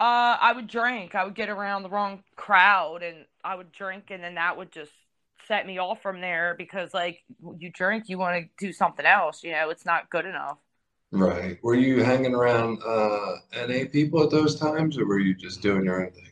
[0.00, 1.14] Uh, I would drink.
[1.14, 4.70] I would get around the wrong crowd and I would drink and then that would
[4.70, 4.92] just
[5.48, 7.20] set me off from there because like
[7.58, 10.58] you drink, you want to do something else, you know, it's not good enough.
[11.12, 11.62] Right.
[11.62, 15.84] Were you hanging around uh, NA people at those times, or were you just doing
[15.84, 16.27] your own thing?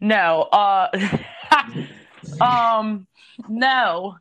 [0.00, 0.88] No, uh
[2.40, 3.06] um
[3.48, 4.16] no.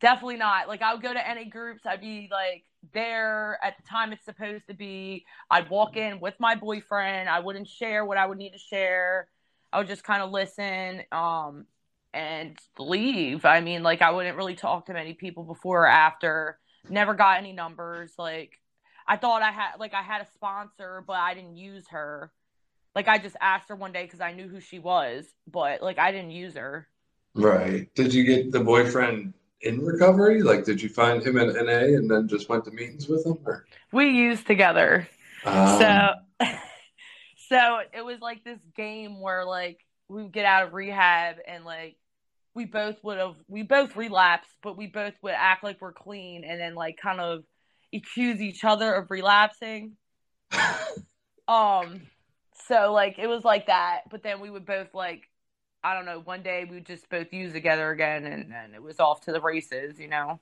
[0.00, 0.66] Definitely not.
[0.66, 2.64] Like I would go to any groups, I'd be like
[2.94, 5.26] there at the time it's supposed to be.
[5.50, 7.28] I'd walk in with my boyfriend.
[7.28, 9.28] I wouldn't share what I would need to share.
[9.72, 11.66] I would just kind of listen um
[12.12, 13.44] and leave.
[13.44, 16.58] I mean, like I wouldn't really talk to many people before or after.
[16.88, 18.12] Never got any numbers.
[18.18, 18.58] Like
[19.06, 22.32] I thought I had like I had a sponsor, but I didn't use her.
[22.94, 25.98] Like I just asked her one day because I knew who she was, but like
[25.98, 26.88] I didn't use her.
[27.34, 27.92] Right.
[27.94, 30.42] Did you get the boyfriend in recovery?
[30.42, 33.38] Like, did you find him in NA and then just went to meetings with him?
[33.44, 33.66] Or?
[33.92, 35.08] We used together.
[35.44, 36.10] Um, so
[37.48, 41.64] so it was like this game where like we would get out of rehab and
[41.64, 41.96] like
[42.54, 46.44] we both would have we both relapsed but we both would act like we're clean
[46.44, 47.44] and then like kind of
[47.94, 49.92] accuse each other of relapsing
[51.48, 52.02] um
[52.66, 55.28] so like it was like that but then we would both like
[55.82, 58.82] i don't know one day we would just both use together again and then it
[58.82, 60.40] was off to the races you know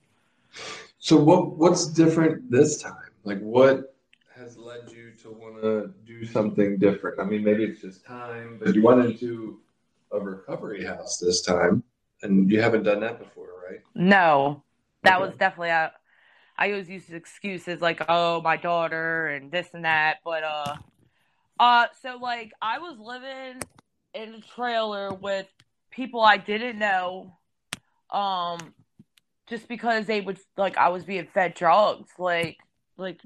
[0.98, 3.11] So what what's different this time?
[3.24, 3.94] Like what
[4.35, 7.20] has led you to want to do something different?
[7.20, 9.61] I mean, maybe it's just time, but you went into
[10.12, 11.83] a recovery house this time,
[12.22, 13.81] and you haven't done that before, right?
[13.94, 14.64] No,
[15.02, 15.28] that Okay.
[15.28, 15.92] was definitely a.
[16.59, 20.76] I always use excuses like, "Oh, my daughter" and this and that, but uh,
[21.58, 23.60] uh, so like I was living
[24.14, 25.46] in a trailer with
[25.90, 27.36] people I didn't know,
[28.10, 28.74] um,
[29.48, 32.58] just because they would like I was being fed drugs, like
[32.96, 33.20] like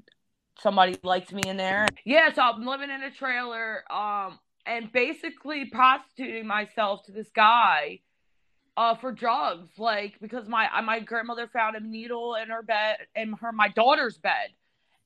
[0.59, 1.87] somebody liked me in there.
[2.05, 7.99] Yeah, so I'm living in a trailer, um, and basically prostituting myself to this guy
[8.75, 9.69] uh for drugs.
[9.77, 14.17] Like because my my grandmother found a needle in her bed in her my daughter's
[14.17, 14.49] bed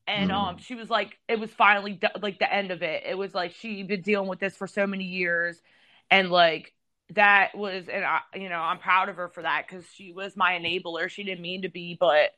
[0.08, 3.04] and um she was like it was finally d- like the end of it.
[3.06, 5.62] It was like she'd been dealing with this for so many years.
[6.10, 6.74] And like
[7.12, 10.36] that was and I you know I'm proud of her for that cuz she was
[10.38, 11.10] my enabler.
[11.10, 12.32] She didn't mean to be but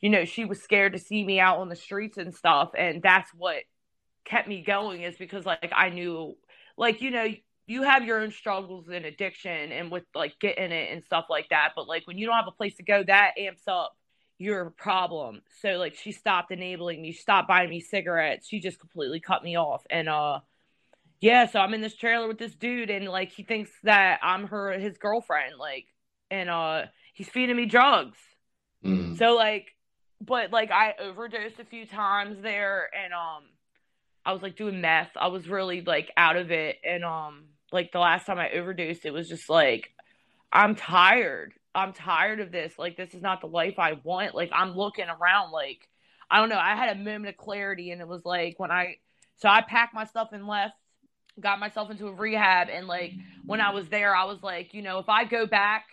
[0.00, 2.70] you know she was scared to see me out on the streets and stuff.
[2.76, 3.62] And that's what
[4.24, 6.36] kept me going is because like I knew
[6.76, 7.26] like you know
[7.66, 11.48] you have your own struggles in addiction and with like getting it and stuff like
[11.50, 11.72] that.
[11.76, 13.96] But like when you don't have a place to go that amps up
[14.38, 18.78] your problem so like she stopped enabling me she stopped buying me cigarettes she just
[18.78, 20.38] completely cut me off and uh
[21.20, 24.46] yeah so i'm in this trailer with this dude and like he thinks that i'm
[24.46, 25.86] her his girlfriend like
[26.30, 26.82] and uh
[27.16, 28.18] he's feeding me drugs.
[28.84, 29.18] Mm.
[29.18, 29.74] So like,
[30.20, 33.44] but like I overdosed a few times there, and um,
[34.24, 35.10] I was like doing meth.
[35.16, 39.06] I was really like out of it, and um, like the last time I overdosed,
[39.06, 39.90] it was just like,
[40.52, 41.54] I'm tired.
[41.76, 42.78] I'm tired of this.
[42.78, 44.34] Like this is not the life I want.
[44.34, 45.88] Like I'm looking around, like
[46.30, 46.58] I don't know.
[46.58, 48.96] I had a moment of clarity, and it was like when I,
[49.36, 50.74] so I packed my stuff and left.
[51.38, 53.12] Got myself into a rehab, and like
[53.44, 55.84] when I was there, I was like, you know, if I go back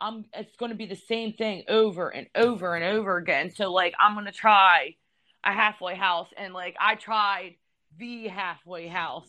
[0.00, 3.50] I'm it's going to be the same thing over and over and over again.
[3.50, 4.96] So like I'm going to try
[5.44, 7.56] a halfway house and like I tried
[7.98, 9.28] the halfway house.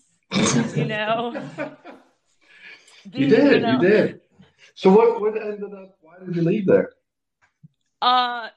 [0.75, 1.49] You know?
[3.13, 4.21] You did, know, you did.
[4.75, 6.91] So what what ended up why did you leave there?
[8.01, 8.49] Uh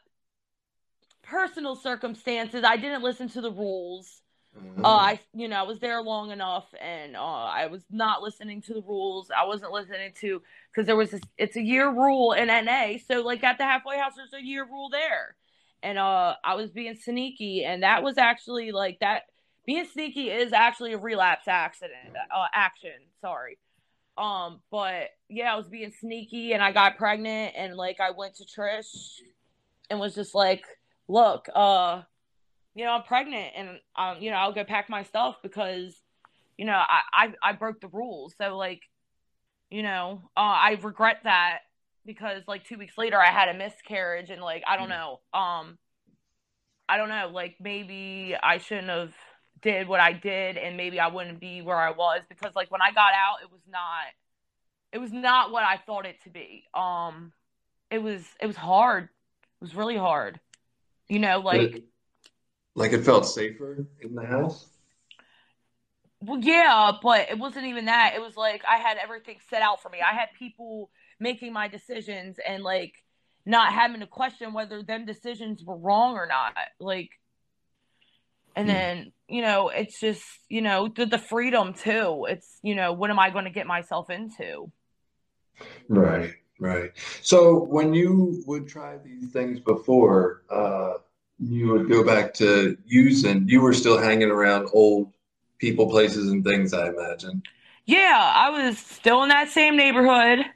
[1.24, 2.64] personal circumstances.
[2.64, 4.20] I didn't listen to the rules.
[4.57, 4.85] Mm-hmm.
[4.85, 8.62] Uh, I, you know, I was there long enough, and uh, I was not listening
[8.62, 9.31] to the rules.
[9.37, 11.22] I wasn't listening to because there was this.
[11.37, 14.64] It's a year rule in NA, so like at the halfway house, there's a year
[14.64, 15.35] rule there,
[15.83, 19.22] and uh, I was being sneaky, and that was actually like that.
[19.66, 22.92] Being sneaky is actually a relapse accident, uh, action.
[23.20, 23.59] Sorry,
[24.16, 28.37] um, but yeah, I was being sneaky, and I got pregnant, and like I went
[28.37, 29.20] to Trish,
[29.90, 30.64] and was just like,
[31.09, 32.03] look, uh
[32.74, 35.94] you know, I'm pregnant and um, you know, I'll go pack my stuff because,
[36.59, 38.35] you know, I, I, I broke the rules.
[38.37, 38.83] So like,
[39.70, 41.61] you know, uh, I regret that
[42.05, 45.20] because like two weeks later I had a miscarriage and like I don't know.
[45.33, 45.79] Um
[46.88, 49.14] I don't know, like maybe I shouldn't have
[49.64, 52.83] did what I did and maybe I wouldn't be where I was because like when
[52.83, 54.05] I got out it was not
[54.92, 56.64] it was not what I thought it to be.
[56.74, 57.33] Um
[57.90, 59.05] it was it was hard.
[59.05, 59.11] It
[59.62, 60.40] was really hard.
[61.09, 61.85] You know, like
[62.77, 64.68] like it felt safer in the house?
[66.20, 68.14] Well, yeah, but it wasn't even that.
[68.16, 69.98] It was like I had everything set out for me.
[70.00, 72.94] I had people making my decisions and like
[73.46, 76.55] not having to question whether them decisions were wrong or not.
[76.81, 77.11] Like,
[78.57, 78.70] and Hmm.
[78.70, 82.27] then you know, it's just you know the the freedom too.
[82.29, 84.71] It's you know, what am I going to get myself into?
[85.89, 86.93] Right, right.
[87.23, 90.95] So when you would try these things before, uh,
[91.39, 95.13] you would go back to using, you were still hanging around old
[95.59, 97.43] people, places, and things, I imagine.
[97.87, 100.47] Yeah, I was still in that same neighborhood,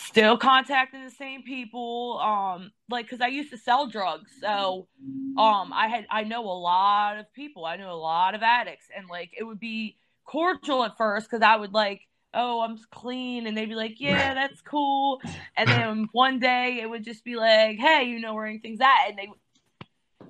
[0.00, 2.18] still contacting the same people.
[2.18, 4.88] Um, like, cause I used to sell drugs, so
[5.36, 7.64] um, I had I know a lot of people.
[7.64, 11.42] I know a lot of addicts, and like it would be cordial at first because
[11.42, 12.02] I would like,
[12.34, 15.20] oh, I'm clean, and they'd be like, yeah, that's cool.
[15.56, 19.08] And then one day it would just be like, hey, you know where anything's at,
[19.08, 19.28] and they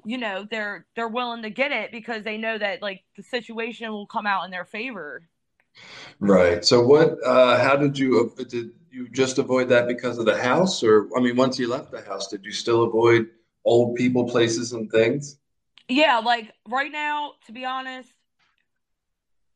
[0.04, 3.90] you know they're they're willing to get it because they know that like the situation
[3.90, 5.22] will come out in their favor
[6.18, 6.64] Right.
[6.64, 10.82] So what, uh, how did you, did you just avoid that because of the house?
[10.82, 13.28] Or, I mean, once you left the house, did you still avoid
[13.64, 15.38] old people, places, and things?
[15.88, 18.08] Yeah, like right now, to be honest,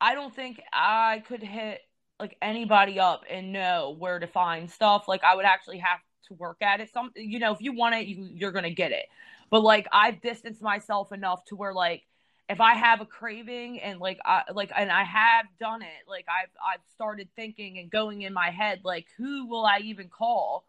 [0.01, 1.81] I don't think I could hit
[2.21, 5.09] like anybody up and know where to find stuff.
[5.09, 6.91] Like I would actually have to work at it.
[6.93, 9.07] Some, you know, if you want it, you you're gonna get it.
[9.51, 12.03] But like I've distanced myself enough to where like
[12.49, 16.27] if I have a craving and like I like and I have done it, like
[16.29, 20.67] I've I've started thinking and going in my head like who will I even call?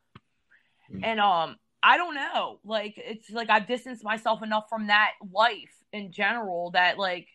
[0.91, 1.01] Mm.
[1.03, 2.59] And um I don't know.
[2.63, 7.27] Like it's like I've distanced myself enough from that life in general that like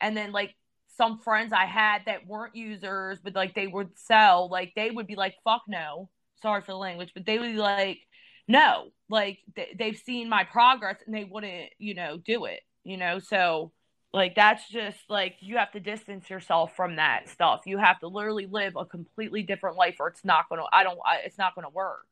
[0.00, 0.54] and then like
[0.96, 5.06] some friends I had that weren't users but like they would sell, like they would
[5.06, 6.08] be like fuck no.
[6.40, 7.98] Sorry for the language, but they would be like
[8.48, 8.88] no.
[9.10, 13.18] Like th- they've seen my progress and they wouldn't, you know, do it, you know?
[13.18, 13.70] So
[14.12, 17.62] like that's just like you have to distance yourself from that stuff.
[17.66, 20.82] You have to literally live a completely different life or it's not going to I
[20.82, 22.06] don't I, it's not going to work.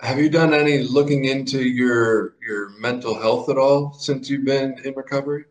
[0.00, 4.78] Have you done any looking into your your mental health at all since you've been
[4.84, 5.44] in recovery?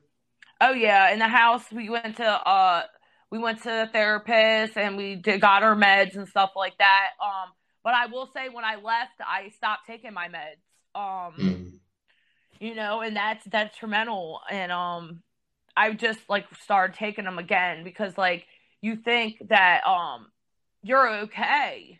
[0.60, 2.84] Oh yeah, in the house we went to uh
[3.32, 7.12] we went to a therapist and we did, got our meds and stuff like that.
[7.24, 7.52] Um,
[7.84, 10.60] but I will say when I left, I stopped taking my meds.
[11.00, 11.81] Um, Mm.
[12.62, 14.39] You know, and that's detrimental.
[14.50, 15.24] And um,
[15.76, 18.45] I just like started taking them again because like
[18.82, 20.28] you think that um
[20.84, 22.00] you're okay,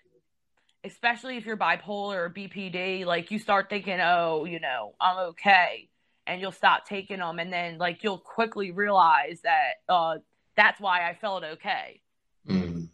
[0.84, 3.06] especially if you're bipolar or BPD.
[3.06, 5.89] Like you start thinking, oh, you know, I'm okay,
[6.28, 10.17] and you'll stop taking them, and then like you'll quickly realize that uh
[10.56, 12.02] that's why I felt okay.
[12.47, 12.88] Mm.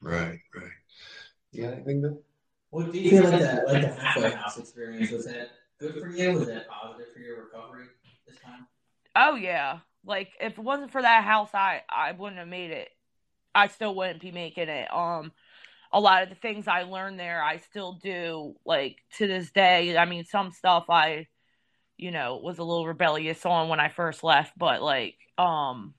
[0.00, 0.70] Right, right.
[1.52, 2.20] Yeah, I think that.
[2.70, 5.10] What do you feel like that, like the halfway house experience?
[5.12, 6.32] Was that good for you?
[6.38, 7.86] Was that positive for your recovery
[8.26, 8.66] this time?
[9.14, 12.88] Oh yeah, like if it wasn't for that house, I I wouldn't have made it.
[13.54, 14.92] I still wouldn't be making it.
[14.92, 15.32] Um,
[15.92, 19.96] a lot of the things I learned there, I still do like to this day.
[19.96, 21.26] I mean, some stuff I,
[21.96, 25.94] you know, was a little rebellious on when I first left, but like, um,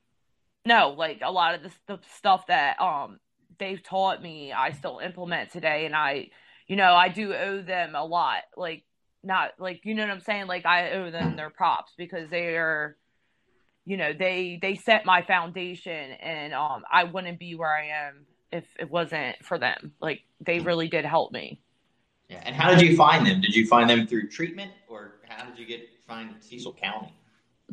[0.65, 3.19] no, like a lot of the, the stuff that um
[3.59, 6.29] they've taught me, I still implement today, and I,
[6.67, 8.43] you know, I do owe them a lot.
[8.55, 8.83] Like,
[9.23, 10.47] not like you know what I'm saying.
[10.47, 12.97] Like, I owe them their props because they are
[13.85, 18.25] you know they they set my foundation and um i wouldn't be where i am
[18.51, 21.61] if it wasn't for them like they really did help me
[22.29, 22.41] Yeah.
[22.45, 23.39] And how did you find them?
[23.39, 27.13] Did you find them through treatment, or how did you get find Cecil County?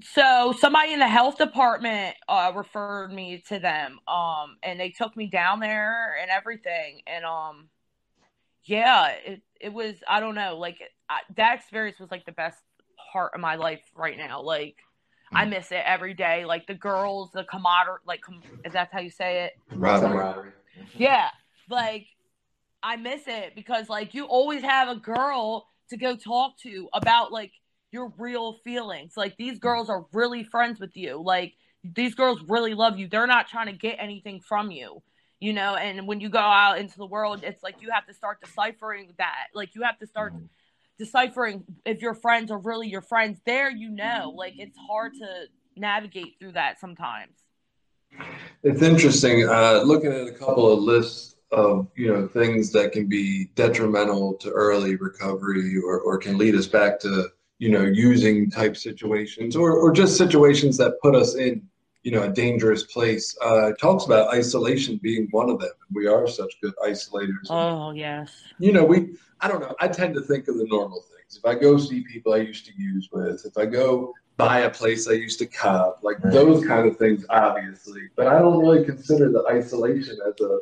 [0.03, 5.17] so somebody in the health department uh referred me to them um and they took
[5.17, 7.69] me down there and everything and um
[8.65, 12.59] yeah it it was i don't know like I, that experience was like the best
[13.13, 14.77] part of my life right now like
[15.33, 15.51] I mm.
[15.51, 16.45] miss it every day.
[16.45, 19.53] Like the girls, the camaraderie, like com- is that how you say it?
[20.13, 20.53] Robin.
[20.97, 21.29] Yeah,
[21.69, 22.07] like
[22.83, 27.33] I miss it because like you always have a girl to go talk to about
[27.33, 27.53] like
[27.91, 29.15] your real feelings.
[29.17, 29.61] Like these mm.
[29.61, 31.23] girls are really friends with you.
[31.23, 33.09] Like these girls really love you.
[33.09, 35.03] They're not trying to get anything from you.
[35.45, 38.15] You know, and when you go out into the world, it's like you have to
[38.15, 39.49] start deciphering that.
[39.53, 40.33] Like you have to start
[40.99, 43.43] deciphering if your friends are really your friends.
[43.45, 45.45] There, you know, like it's hard to
[45.77, 47.35] navigate through that sometimes.
[48.63, 53.07] It's interesting uh, looking at a couple of lists of you know things that can
[53.07, 57.29] be detrimental to early recovery or, or can lead us back to
[57.59, 61.69] you know using type situations or, or just situations that put us in
[62.05, 63.37] you know a dangerous place.
[63.43, 65.73] Uh, talks about isolation being one of them.
[65.93, 67.47] We are such good isolators.
[67.51, 68.31] Oh yes.
[68.59, 71.37] you know, we, I don't know, I tend to think of the normal things.
[71.39, 74.71] If I go see people I used to use with, if I go buy a
[74.71, 78.03] place I used to cop, like those kind of things, obviously.
[78.17, 80.59] But I don't really consider the isolation as a,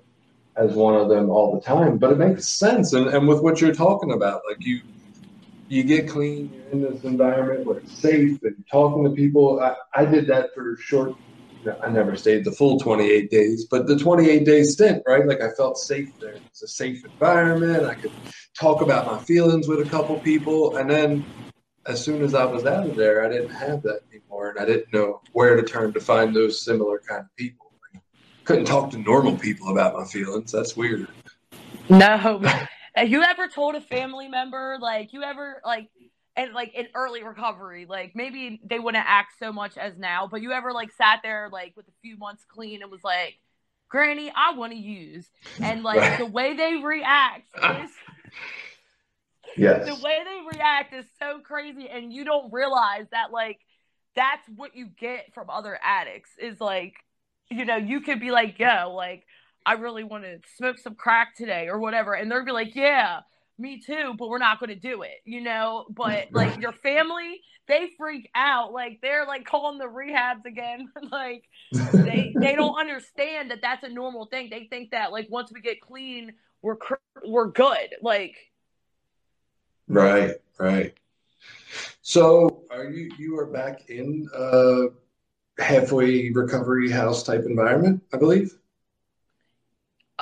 [0.57, 1.98] as one of them all the time.
[1.98, 2.92] But it makes sense.
[2.92, 4.81] And, and with what you're talking about, like you,
[5.68, 9.61] you get clean, you're in this environment where it's safe and talking to people.
[9.61, 11.16] I, I did that for short,
[11.83, 15.27] I never stayed the full 28 days, but the 28 day stint, right?
[15.27, 16.37] Like I felt safe there.
[16.46, 17.85] It's a safe environment.
[17.85, 18.12] I could
[18.59, 20.77] talk about my feelings with a couple people.
[20.77, 21.25] And then
[21.87, 24.51] as soon as I was out of there, I didn't have that anymore.
[24.51, 27.72] And I didn't know where to turn to find those similar kind of people.
[28.44, 30.51] Couldn't talk to normal people about my feelings.
[30.51, 31.09] That's weird.
[31.88, 32.42] No.
[32.94, 35.88] Have you ever told a family member, like, you ever, like,
[36.37, 40.42] and like in early recovery, like maybe they wouldn't act so much as now, but
[40.42, 43.35] you ever like sat there like with a few months clean and was like,
[43.88, 45.29] Granny, I want to use.
[45.62, 46.18] And like Right.
[46.18, 47.90] the way they react is
[49.57, 49.87] Yes.
[49.87, 53.59] the way they react is so crazy and you don't realize that like
[54.14, 56.95] that's what you get from other addicts is like
[57.51, 59.25] you know you could be like yo like
[59.66, 63.21] i really want to smoke some crack today or whatever and they'll be like yeah
[63.62, 67.40] me too but we're not going to do it you know but like your family
[67.68, 71.44] they freak out like they're like calling the rehabs again like
[72.05, 75.61] they they don't understand that that's a normal thing they think that like once we
[75.61, 76.94] get clean we're cr-
[77.25, 78.37] we're good like
[79.88, 80.94] Right, right.
[82.01, 84.87] So are you you are back in a
[85.59, 88.57] halfway recovery house type environment, I believe?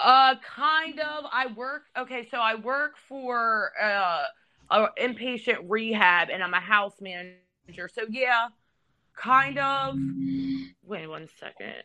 [0.03, 1.25] Uh, kind of.
[1.31, 1.83] I work.
[1.97, 4.25] Okay, so I work for uh,
[4.71, 7.89] a inpatient rehab, and I'm a house manager.
[7.93, 8.49] So yeah,
[9.15, 9.97] kind of.
[10.85, 11.83] Wait one second.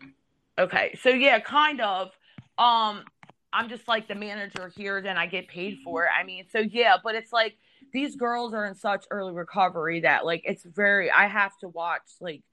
[0.58, 2.12] Okay, so yeah, kind of.
[2.58, 3.04] Um,
[3.51, 6.12] I'm just like the manager here, then I get paid for it.
[6.17, 7.58] I mean, so yeah, but it's like
[7.91, 11.12] these girls are in such early recovery that like it's very.
[11.12, 12.43] I have to watch like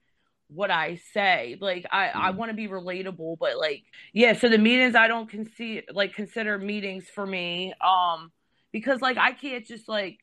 [0.53, 1.57] what I say.
[1.59, 4.33] Like I, I want to be relatable, but like yeah.
[4.33, 8.31] So the meetings I don't consider like consider meetings for me, um,
[8.71, 10.19] because like I can't just like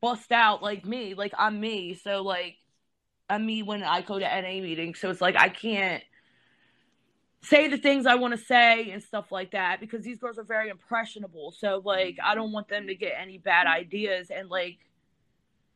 [0.00, 1.14] bust out like me.
[1.14, 1.94] Like I'm me.
[1.94, 2.56] So like
[3.28, 5.00] I'm me when I go to NA meetings.
[5.00, 6.02] So it's like I can't
[7.42, 10.44] say the things I want to say and stuff like that because these girls are
[10.44, 11.52] very impressionable.
[11.52, 14.78] So like I don't want them to get any bad ideas and like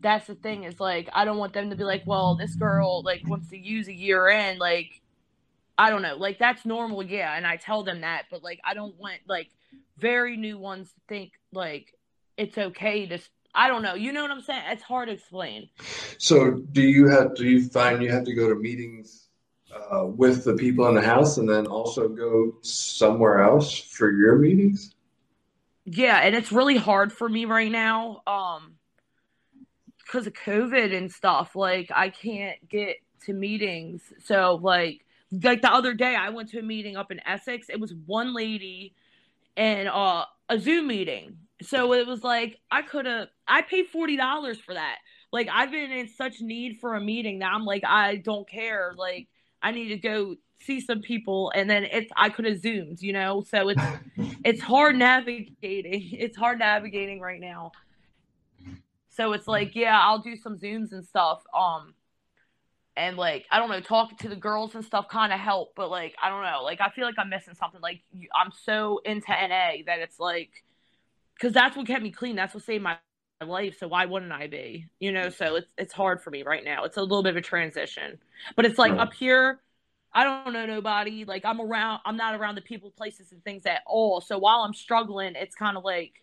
[0.01, 3.03] that's the thing is like I don't want them to be like, well, this girl
[3.03, 5.01] like wants to use a year in like
[5.77, 8.75] I don't know, like that's normal, yeah, and I tell them that, but like I
[8.75, 9.49] don't want like
[9.97, 11.95] very new ones to think like
[12.37, 13.19] it's okay to
[13.55, 14.63] I don't know, you know what I'm saying?
[14.69, 15.69] It's hard to explain.
[16.19, 19.29] So do you have do you find you have to go to meetings
[19.75, 24.37] uh, with the people in the house and then also go somewhere else for your
[24.37, 24.95] meetings?
[25.85, 28.75] Yeah, and it's really hard for me right now, um,
[30.09, 31.55] because of COVID and stuff.
[31.55, 32.97] Like, I can't get
[33.27, 34.03] to meetings.
[34.25, 37.69] So, like, like the other day, I went to a meeting up in Essex.
[37.69, 38.95] It was one lady
[39.57, 41.37] and uh, a Zoom meeting.
[41.61, 44.99] So it was like I could have I paid forty dollars for that.
[45.33, 48.95] Like I've been in such need for a meeting that I'm like I don't care.
[48.97, 49.29] Like
[49.61, 53.13] I need to go see some people and then it's I could have zoomed, you
[53.13, 53.45] know.
[53.49, 53.83] So it's
[54.45, 55.57] it's hard navigating.
[56.13, 57.73] It's hard navigating right now.
[59.19, 61.43] So it's like, yeah, I'll do some zooms and stuff.
[61.53, 61.95] Um
[62.97, 65.91] and like I don't know, talking to the girls and stuff kind of help, but
[65.91, 67.81] like I don't know, like I feel like I'm missing something.
[67.81, 68.01] Like
[68.35, 70.65] I'm so into NA that it's like,
[71.35, 72.37] because that's what kept me clean.
[72.37, 72.99] That's what saved my
[73.45, 73.77] life.
[73.79, 74.87] So why wouldn't I be?
[75.01, 76.85] You know, so it's it's hard for me right now.
[76.85, 78.19] It's a little bit of a transition,
[78.57, 79.61] but it's like up here.
[80.13, 81.25] I don't know nobody.
[81.25, 82.01] Like I'm around.
[82.05, 84.21] I'm not around the people, places, and things at all.
[84.21, 86.23] So while I'm struggling, it's kind of like,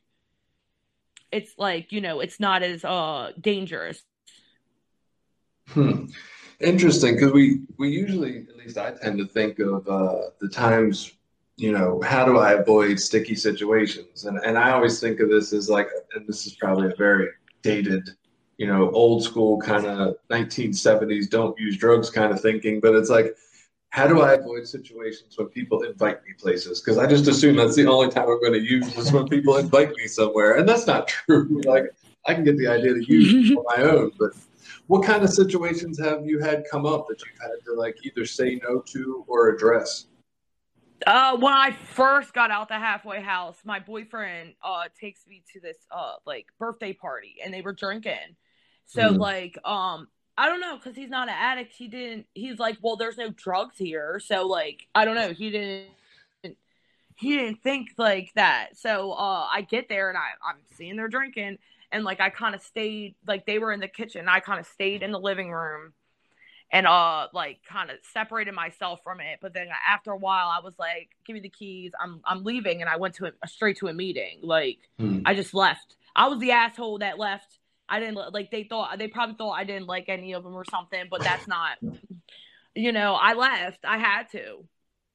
[1.31, 4.03] it's like you know, it's not as uh dangerous.
[5.69, 6.05] Hmm.
[6.61, 11.11] Interesting, because we we usually, at least I tend to think of uh, the times,
[11.57, 14.25] you know, how do I avoid sticky situations?
[14.25, 17.27] And and I always think of this as like, and this is probably a very
[17.61, 18.09] dated,
[18.57, 23.09] you know, old school kind of 1970s don't use drugs kind of thinking, but it's
[23.09, 23.35] like,
[23.95, 26.81] how do I avoid situations when people invite me places?
[26.81, 29.55] Because I just assume that's the only time I'm going to use is when people
[29.55, 31.61] invite me somewhere, and that's not true.
[31.63, 31.85] Like
[32.27, 34.31] I can get the idea to use on my own, but
[34.87, 38.25] what kind of situations have you had come up that you've had to like either
[38.25, 40.07] say no to or address?
[41.07, 45.61] Uh, when I first got out the halfway house, my boyfriend uh takes me to
[45.61, 48.35] this uh like birthday party, and they were drinking.
[48.87, 49.19] So Mhm.
[49.19, 51.73] like um I don't know because he's not an addict.
[51.73, 52.25] He didn't.
[52.33, 55.31] He's like, well, there's no drugs here, so like I don't know.
[55.33, 55.87] He didn't.
[57.17, 58.77] He didn't think like that.
[58.77, 61.57] So uh I get there and I I'm seeing they're drinking,
[61.91, 64.27] and like I kind of stayed like they were in the kitchen.
[64.27, 65.93] I kind of stayed in the living room
[66.71, 70.59] and uh like kind of separated myself from it but then after a while i
[70.59, 73.77] was like give me the keys i'm i'm leaving and i went to a, straight
[73.77, 75.19] to a meeting like Hmm.
[75.25, 77.59] i just left i was the asshole that left
[77.89, 80.65] i didn't like they thought they probably thought i didn't like any of them or
[80.65, 81.77] something but that's not
[82.75, 83.79] you know i left.
[83.83, 84.65] I had to.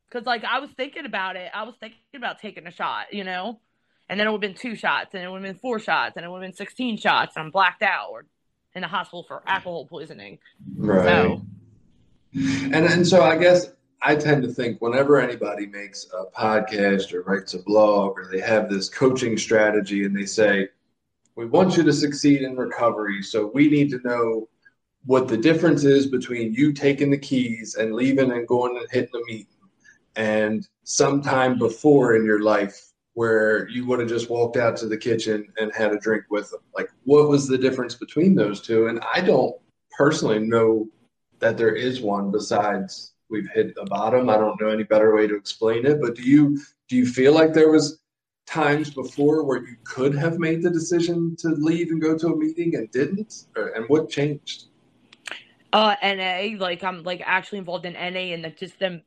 [0.08, 1.50] Because like i was thinking about it.
[1.54, 3.60] I was thinking about taking a shot you know?
[4.08, 6.16] And then it would have been two shots and it would have been four shots
[6.16, 8.26] and it would have been 16 shots and i'm blacked out or
[8.74, 10.38] in the hospital for alcohol poisoning.
[10.76, 11.04] Right.
[11.04, 11.42] so
[12.34, 17.22] And and so I guess I tend to think whenever anybody makes a podcast or
[17.22, 20.68] writes a blog or they have this coaching strategy and they say,
[21.40, 24.46] we want you to succeed in recovery, so we need to know
[25.06, 29.08] what the difference is between you taking the keys and leaving and going and hitting
[29.14, 29.46] the meeting
[30.16, 34.98] and sometime before in your life where you would have just walked out to the
[34.98, 36.60] kitchen and had a drink with them.
[36.76, 38.88] Like what was the difference between those two?
[38.88, 39.56] And I don't
[39.96, 40.88] personally know
[41.38, 44.28] that there is one besides we've hit the bottom.
[44.28, 47.32] I don't know any better way to explain it, but do you do you feel
[47.32, 47.99] like there was
[48.50, 52.36] times before where you could have made the decision to leave and go to a
[52.36, 53.46] meeting and didn't?
[53.56, 54.64] Or, and what changed?
[55.72, 59.02] uh NA, like I'm like actually involved in NA and that just them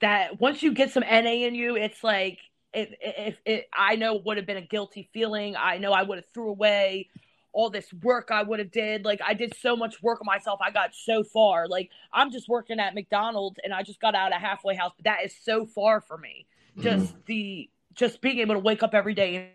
[0.00, 2.38] that once you get some NA in you, it's like
[2.74, 5.56] if if it I know would have been a guilty feeling.
[5.56, 7.08] I know I would have threw away
[7.54, 9.04] all this work I would have did.
[9.04, 10.60] Like I did so much work on myself.
[10.62, 11.68] I got so far.
[11.68, 15.04] Like I'm just working at McDonald's and I just got out of halfway house, but
[15.04, 16.46] that is so far for me.
[16.78, 19.52] Just the just being able to wake up every day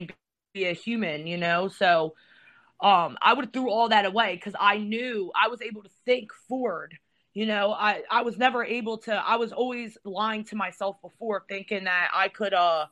[0.00, 0.12] and
[0.52, 1.68] be a human, you know?
[1.68, 2.14] So
[2.80, 5.90] um i would have threw all that away because i knew i was able to
[6.04, 6.98] think forward
[7.32, 7.72] you know?
[7.72, 12.10] I i was never able to i was always lying to myself before thinking that
[12.14, 12.86] i could uh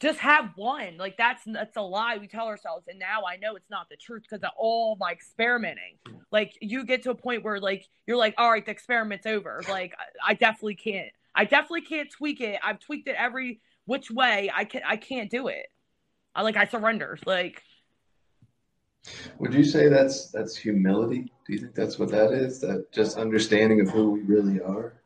[0.00, 0.96] just have one.
[0.96, 2.86] Like that's that's a lie we tell ourselves.
[2.88, 5.98] And now i know it's not the truth because of all my experimenting.
[6.30, 9.62] Like you get to a point where like you're like all right the experiment's over.
[9.68, 14.10] Like i, I definitely can't i definitely can't tweak it i've tweaked it every which
[14.10, 15.66] way i can i can't do it
[16.34, 17.62] i like i surrender like
[19.38, 21.32] Would you say that's that's humility?
[21.46, 22.60] Do you think that's what that is?
[22.60, 25.00] That just understanding of who we really are?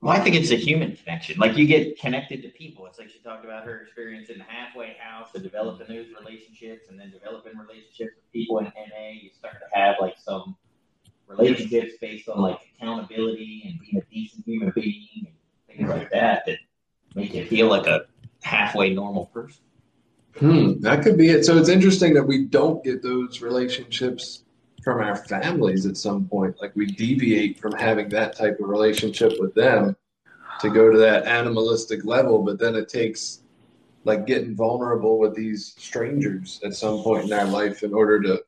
[0.00, 1.38] Well, I think it's a human connection.
[1.38, 2.84] Like you get connected to people.
[2.86, 6.88] It's like she talked about her experience in the halfway house and developing those relationships
[6.90, 9.10] and then developing relationships with people in NA.
[9.22, 10.56] You start to have like some
[11.26, 15.33] relationships based on like accountability and being a decent human being and
[15.76, 16.58] things like that that
[17.14, 18.06] make you feel like a
[18.42, 19.62] halfway normal person.
[20.38, 21.44] Hmm, that could be it.
[21.44, 24.42] So it's interesting that we don't get those relationships
[24.82, 26.60] from our families at some point.
[26.60, 29.96] Like we deviate from having that type of relationship with them
[30.60, 33.40] to go to that animalistic level, but then it takes
[34.04, 38.43] like getting vulnerable with these strangers at some point in our life in order to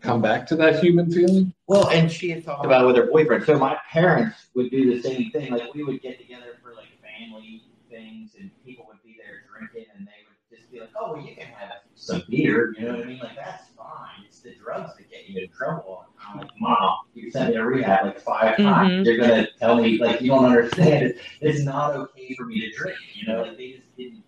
[0.00, 1.52] come back to that human feeling.
[1.66, 3.44] Well, and she had talked about it with her boyfriend.
[3.44, 5.50] So my parents would do the same thing.
[5.50, 9.90] Like we would get together for like family things, and people would be there drinking,
[9.96, 12.94] and they would just be like, "Oh, well, you can have some beer," you know
[12.96, 13.18] what I mean?
[13.18, 14.24] Like that's fine.
[14.26, 16.04] It's the drugs that get you in trouble.
[16.06, 18.92] And I'm like, Mom, you sent me to rehab like 5 times.
[18.92, 19.04] Mhm.
[19.06, 21.16] You're gonna tell me like you don't understand it.
[21.40, 22.98] It's not okay for me to drink.
[23.14, 24.22] You know, like they just didn't.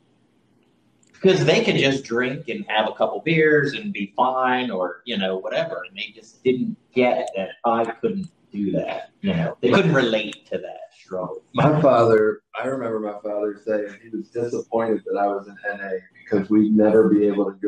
[1.21, 5.19] Because they could just drink and have a couple beers and be fine, or you
[5.19, 9.11] know whatever, and they just didn't get that I couldn't do that.
[9.21, 11.43] You know, they couldn't relate to that struggle.
[11.55, 15.91] My father, I remember my father saying he was disappointed that I was in NA
[16.25, 17.59] because we'd never be able to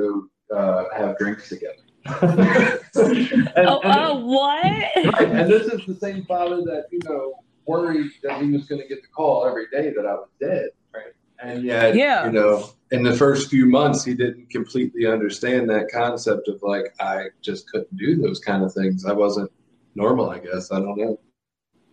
[0.50, 1.76] go uh, have drinks together.
[2.04, 4.62] and, Oh, and- oh, what?
[4.64, 7.34] right, and this is the same father that you know
[7.66, 10.70] worried that he was going to get the call every day that I was dead.
[10.92, 12.26] Right, and yet, Yeah.
[12.26, 16.94] you know, in the first few months, he didn't completely understand that concept of like
[17.00, 19.06] I just couldn't do those kind of things.
[19.06, 19.50] I wasn't
[19.94, 20.70] normal, I guess.
[20.70, 21.18] I don't know.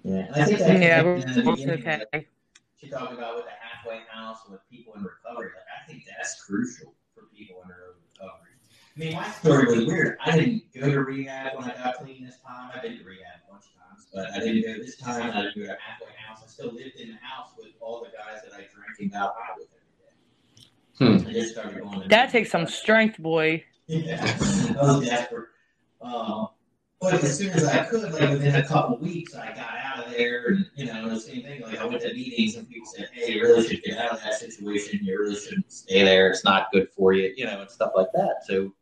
[0.03, 2.03] Yeah, I think that's Yeah, in the okay.
[2.13, 2.29] like,
[2.77, 5.51] she talked about with the halfway house with people in recovery.
[5.55, 8.51] Like I think that's crucial for people in early recovery.
[8.95, 10.17] I mean, my story was weird.
[10.21, 12.71] I didn't go to rehab when I got clean this time.
[12.73, 15.31] I've been to rehab a bunch of times, but I didn't go this time.
[15.31, 16.39] I didn't go to halfway house.
[16.43, 19.35] I still lived in the house with all the guys that I drank and got
[19.37, 19.67] high with
[21.01, 21.29] every day.
[21.29, 22.01] I just started going.
[22.01, 23.63] to- That takes some strength, boy.
[23.87, 24.21] yeah,
[24.79, 25.47] I was desperate.
[26.01, 26.47] Um,
[27.01, 30.11] but as soon as I could, like within a couple weeks, I got out of
[30.11, 31.61] there, and you know, the same thing.
[31.61, 34.19] Like I went to meetings, and people said, "Hey, you really should get out of
[34.21, 34.99] that situation.
[35.03, 36.29] You really shouldn't stay there.
[36.29, 38.43] It's not good for you," you know, and stuff like that.
[38.45, 38.73] So,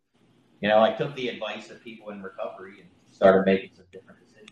[0.61, 4.19] you know, I took the advice of people in recovery and started making some different
[4.27, 4.51] decisions.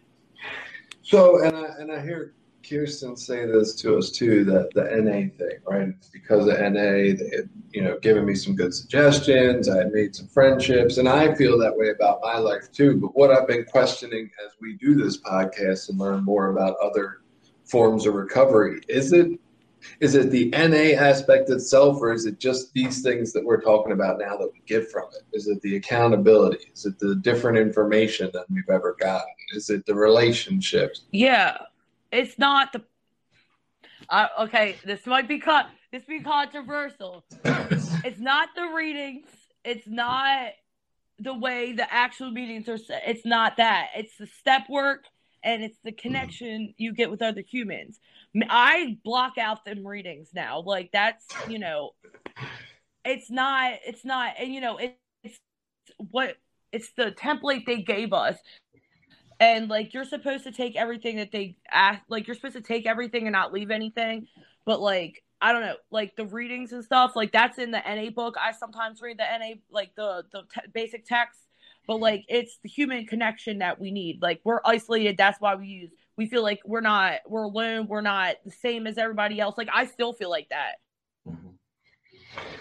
[1.01, 2.35] So, and I and I hear
[2.67, 5.93] Kirsten say this to us too that the NA thing, right?
[6.11, 9.69] Because of NA, they had, you know, given me some good suggestions.
[9.69, 12.97] I had made some friendships, and I feel that way about my life too.
[12.97, 17.21] But what I've been questioning as we do this podcast and learn more about other
[17.65, 19.39] forms of recovery is it
[19.99, 23.91] is it the NA aspect itself, or is it just these things that we're talking
[23.91, 25.23] about now that we get from it?
[25.33, 26.71] Is it the accountability?
[26.73, 29.33] Is it the different information that we've ever gotten?
[29.53, 31.03] Is it the relationships?
[31.11, 31.57] Yeah,
[32.15, 32.83] it's not the.
[34.09, 35.67] Uh, okay, this might be cut.
[35.91, 37.23] This be controversial.
[37.43, 39.27] It's not the readings.
[39.63, 40.49] It's not
[41.19, 43.03] the way the actual meetings are set.
[43.07, 43.87] It's not that.
[43.95, 45.05] It's the step work
[45.43, 47.99] and it's the connection you get with other humans.
[48.49, 50.61] I block out them readings now.
[50.61, 51.91] Like that's you know,
[53.05, 53.73] it's not.
[53.85, 54.33] It's not.
[54.39, 55.39] And you know, it, it's
[55.97, 56.35] what
[56.71, 58.35] it's the template they gave us
[59.39, 62.85] and like you're supposed to take everything that they ask like you're supposed to take
[62.85, 64.27] everything and not leave anything
[64.65, 68.09] but like i don't know like the readings and stuff like that's in the na
[68.09, 68.35] book.
[68.39, 71.39] I sometimes read the na like the the te- basic text
[71.87, 74.21] but like it's the human connection that we need.
[74.21, 75.17] Like we're isolated.
[75.17, 77.87] That's why we use we feel like we're not we're alone.
[77.87, 79.57] We're not the same as everybody else.
[79.57, 80.75] Like i still feel like that.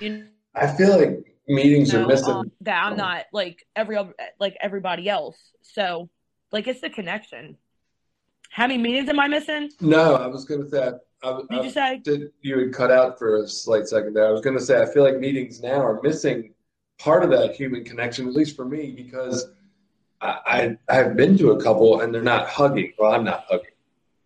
[0.00, 0.26] You know?
[0.54, 2.32] I feel like meetings are know missing.
[2.32, 5.38] um, that i'm not like every other like everybody else.
[5.62, 6.08] So
[6.54, 7.56] like it's the connection
[8.50, 10.92] how many meetings am i missing no, I was going to say,
[11.22, 14.26] I, I, did you say did you had cut out for a slight second there.
[14.26, 16.54] I was going to say, I feel like meetings now are missing
[16.98, 19.50] part of that human connection, at least for me, because
[20.20, 22.92] I, I I've been to a couple and they're not hugging.
[22.98, 23.74] Well, I'm not hugging,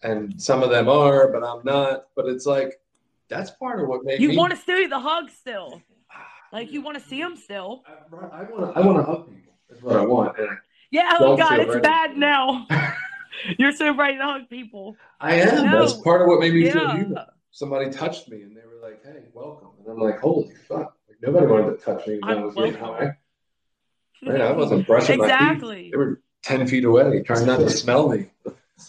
[0.03, 2.07] and some of them are, but I'm not.
[2.15, 2.81] But it's like
[3.29, 4.37] that's part of what made you me.
[4.37, 6.27] want to see the hug still ah.
[6.53, 8.81] like you want to see them still I want to.
[8.81, 9.53] I want to hug people.
[9.69, 10.49] That's what I want, and
[10.91, 11.81] yeah oh Don't god it's ready.
[11.81, 12.67] bad now
[13.59, 15.65] you're so ready to hug people I am.
[15.71, 15.81] No.
[15.81, 17.25] That's part of what made me feel yeah human.
[17.51, 21.17] Somebody touched me and they were like, "Hey, welcome," and I'm like, "Holy fuck!" Like
[21.21, 23.07] nobody wanted to touch me when I I'm was getting welcome.
[23.07, 24.31] high.
[24.33, 24.41] Right?
[24.41, 25.35] I wasn't brushing my teeth.
[25.35, 28.27] exactly They were ten feet away, trying not to smell me.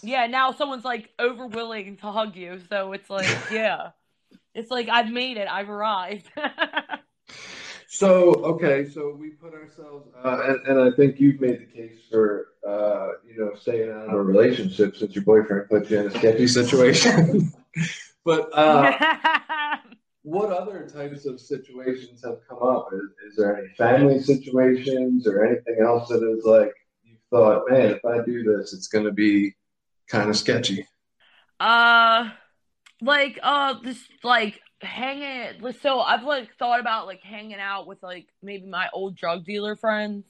[0.04, 3.90] yeah now someone's like over willing to hug you so it's like yeah
[4.54, 6.30] it's like i've made it i've arrived
[7.92, 11.98] So okay, so we put ourselves, uh, and, and I think you've made the case
[12.08, 16.06] for uh, you know staying out of a relationship since your boyfriend put you in
[16.06, 17.52] a sketchy situation.
[18.24, 18.92] but uh,
[20.22, 22.90] what other types of situations have come up?
[22.92, 26.72] Is, is there any family situations or anything else that is like
[27.02, 29.56] you thought, man, if I do this, it's going to be
[30.06, 30.86] kind of sketchy?
[31.58, 32.30] Uh,
[33.02, 35.72] like uh, this like hanging.
[35.80, 39.76] So I've like thought about like hanging out with like maybe my old drug dealer
[39.76, 40.24] friends.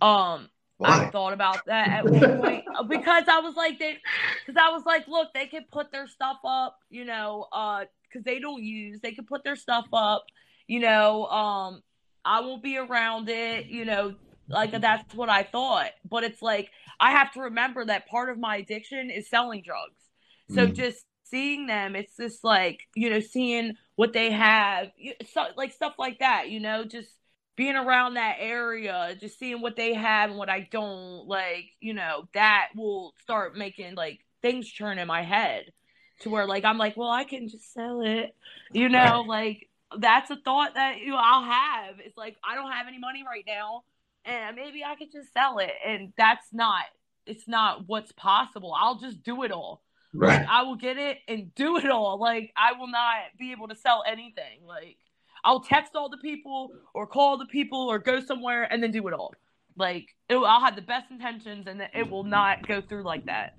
[0.00, 0.48] Um,
[0.84, 3.98] I thought about that at one point uh, because I was like they,
[4.46, 8.24] because I was like, look, they could put their stuff up, you know, uh, because
[8.24, 10.24] they don't use, they could put their stuff up,
[10.66, 11.26] you know.
[11.26, 11.82] Um,
[12.24, 14.14] I won't be around it, you know.
[14.50, 16.70] Like that's what I thought, but it's like
[17.00, 20.02] I have to remember that part of my addiction is selling drugs.
[20.48, 20.74] So Mm.
[20.74, 24.90] just seeing them, it's just like you know, seeing what they have,
[25.32, 26.50] so, like stuff like that.
[26.50, 27.08] You know, just
[27.56, 31.26] being around that area, just seeing what they have and what I don't.
[31.26, 35.72] Like you know, that will start making like things churn in my head
[36.20, 38.34] to where like I'm like, well, I can just sell it.
[38.72, 41.96] You know, like that's a thought that you know I'll have.
[42.04, 43.84] It's like I don't have any money right now,
[44.24, 46.84] and maybe I could just sell it, and that's not.
[47.26, 48.74] It's not what's possible.
[48.78, 49.82] I'll just do it all.
[50.14, 50.40] Right.
[50.40, 52.18] Like, I will get it and do it all.
[52.18, 54.66] Like I will not be able to sell anything.
[54.66, 54.96] Like
[55.44, 59.06] I'll text all the people or call the people or go somewhere and then do
[59.08, 59.34] it all.
[59.76, 63.56] Like it, I'll have the best intentions and it will not go through like that.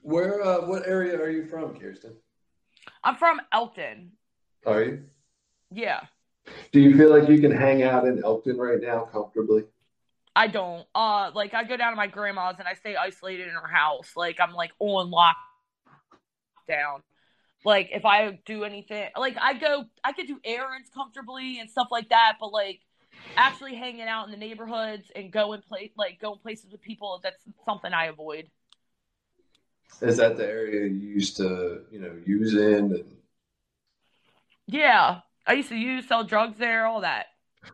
[0.00, 2.16] Where, uh, what area are you from, Kirsten?
[3.04, 4.10] I'm from Elkton.
[4.66, 5.04] Are you?
[5.70, 6.00] Yeah.
[6.72, 9.64] Do you feel like you can hang out in Elkton right now comfortably?
[10.34, 10.86] I don't.
[10.94, 14.12] Uh, like I go down to my grandma's and I stay isolated in her house.
[14.16, 17.02] Like I'm like on lockdown.
[17.64, 21.88] Like if I do anything, like I go, I could do errands comfortably and stuff
[21.90, 22.36] like that.
[22.40, 22.80] But like
[23.36, 27.42] actually hanging out in the neighborhoods and going place, like going places with people, that's
[27.64, 28.50] something I avoid.
[30.00, 32.92] Is that the area you used to, you know, use in?
[32.92, 33.04] And
[34.66, 37.26] Yeah, I used to use sell drugs there, all that.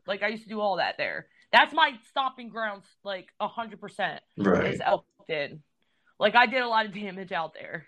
[0.07, 1.29] Like I used to do all that there.
[1.53, 4.21] That's my stopping grounds, like a hundred percent.
[4.37, 4.73] right.
[4.75, 5.63] Is Elkton.
[6.21, 7.87] Like I did a lot of damage out there.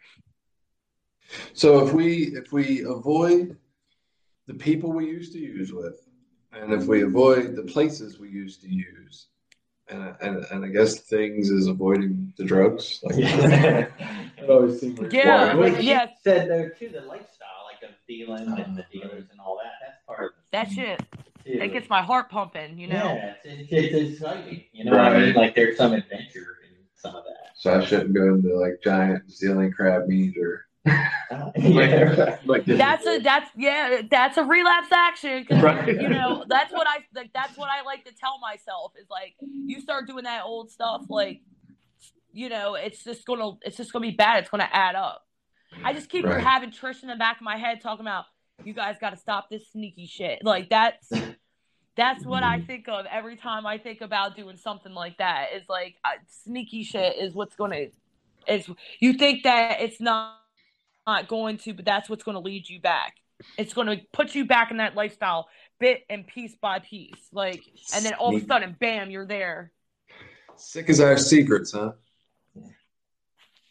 [1.52, 3.56] So if we if we avoid
[4.46, 6.08] the people we used to use with,
[6.52, 9.26] and if we avoid the places we used to use,
[9.88, 13.00] and and, and I guess things is avoiding the drugs.
[13.02, 16.06] Like it always seemed like Yeah, why- Like yeah.
[16.24, 18.82] said though too, the lifestyle, like of dealing and the uh-huh.
[18.92, 19.72] dealers and all that.
[19.82, 21.02] That's part of That the shit,
[21.44, 21.52] too.
[21.60, 22.78] it gets my heart pumping.
[22.78, 22.94] You know.
[23.22, 24.64] Yeah, it's, it's, it's exciting.
[24.72, 25.34] You know what I mean?
[25.34, 27.52] Like there's some adventure in some of that.
[27.56, 30.66] So I shouldn't go into like giant stealing crab meat or
[31.56, 32.38] yeah.
[32.46, 36.00] like That's a that's yeah that's a relapse action 'cause, Right.
[36.00, 39.34] you know that's what I like that's what I like to tell myself is like
[39.40, 41.42] you start doing that old stuff like
[42.32, 45.26] you know it's just gonna it's just gonna be bad it's gonna add up
[45.84, 46.42] I just keep Right.
[46.42, 48.24] having Trish in the back of my head talking about
[48.64, 51.10] you guys got to stop this sneaky shit like that's
[51.96, 55.68] that's what I think of every time I think about doing something like that is
[55.68, 57.86] like uh, sneaky shit is what's gonna
[58.46, 58.68] is
[59.00, 60.36] you think that it's not
[61.06, 63.16] not going to, but that's what's going to lead you back.
[63.56, 65.48] It's going to put you back in that lifestyle
[65.78, 67.28] bit and piece by piece.
[67.32, 67.62] Like,
[67.94, 69.72] and then all of a sudden, bam, you're there.
[70.56, 71.92] sick as our secrets, huh?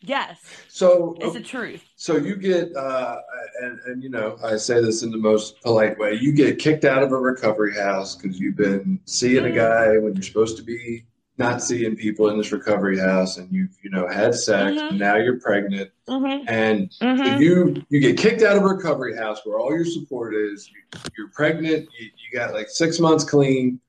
[0.01, 0.39] Yes,
[0.69, 1.83] So it's the truth.
[1.97, 3.17] So you get, uh,
[3.61, 6.13] and and you know, I say this in the most polite way.
[6.13, 10.13] You get kicked out of a recovery house because you've been seeing a guy when
[10.15, 11.05] you're supposed to be
[11.37, 14.71] not seeing people in this recovery house, and you've you know had sex.
[14.79, 14.89] Mhm.
[14.91, 16.47] And now you're pregnant, Mm-hmm.
[16.47, 17.41] and Mm-hmm.
[17.41, 20.69] you you get kicked out of a recovery house where all your support is.
[20.69, 21.89] You, you're pregnant.
[21.99, 23.81] You, you got like six months clean.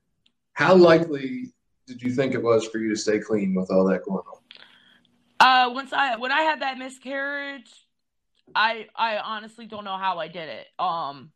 [0.53, 1.53] How likely
[1.87, 4.40] did you think it was for you to stay clean with all that going on?
[5.41, 7.71] Uh, once I when I had that miscarriage,
[8.53, 10.67] I I honestly don't know how I did it.
[10.77, 11.31] Um,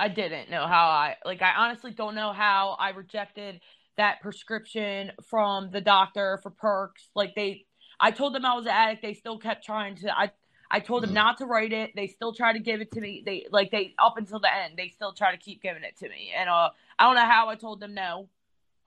[0.00, 1.40] I didn't know how I like.
[1.40, 3.60] I honestly don't know how I rejected
[3.96, 7.08] that prescription from the doctor for perks.
[7.14, 7.66] Like they,
[8.00, 9.02] I told them I was an addict.
[9.02, 10.18] They still kept trying to.
[10.18, 10.32] I
[10.68, 11.14] I told them Mhm.
[11.14, 11.92] not to write it.
[11.94, 13.22] They still try to give it to me.
[13.24, 14.76] They like they up until the end.
[14.76, 16.32] They still try to keep giving it to me.
[16.36, 18.28] And uh, I don't know how I told them no.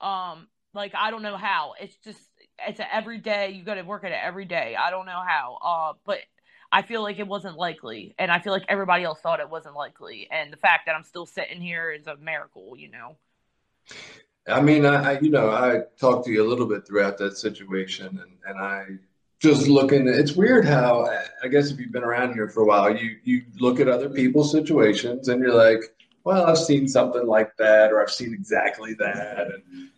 [0.02, 1.74] Um, like I don't know how.
[1.80, 2.27] It's just
[2.66, 3.50] it's a every day.
[3.50, 4.76] You got to work at it every day.
[4.78, 5.58] I don't know how.
[5.62, 6.18] Uh, but
[6.70, 9.74] I feel like it wasn't likely, and I feel like everybody else thought it wasn't
[9.74, 10.28] likely.
[10.30, 12.76] And the fact that I'm still sitting here is a miracle.
[12.76, 13.16] You know.
[14.48, 18.06] I mean, I, you know, I talked to you a little bit throughout that situation,
[18.06, 18.86] and, and I
[19.40, 20.08] just looking.
[20.08, 21.08] It's weird how
[21.42, 24.08] I guess if you've been around here for a while, you you look at other
[24.08, 25.80] people's situations and you're like,
[26.24, 29.90] well, I've seen something like that, or I've seen exactly that, and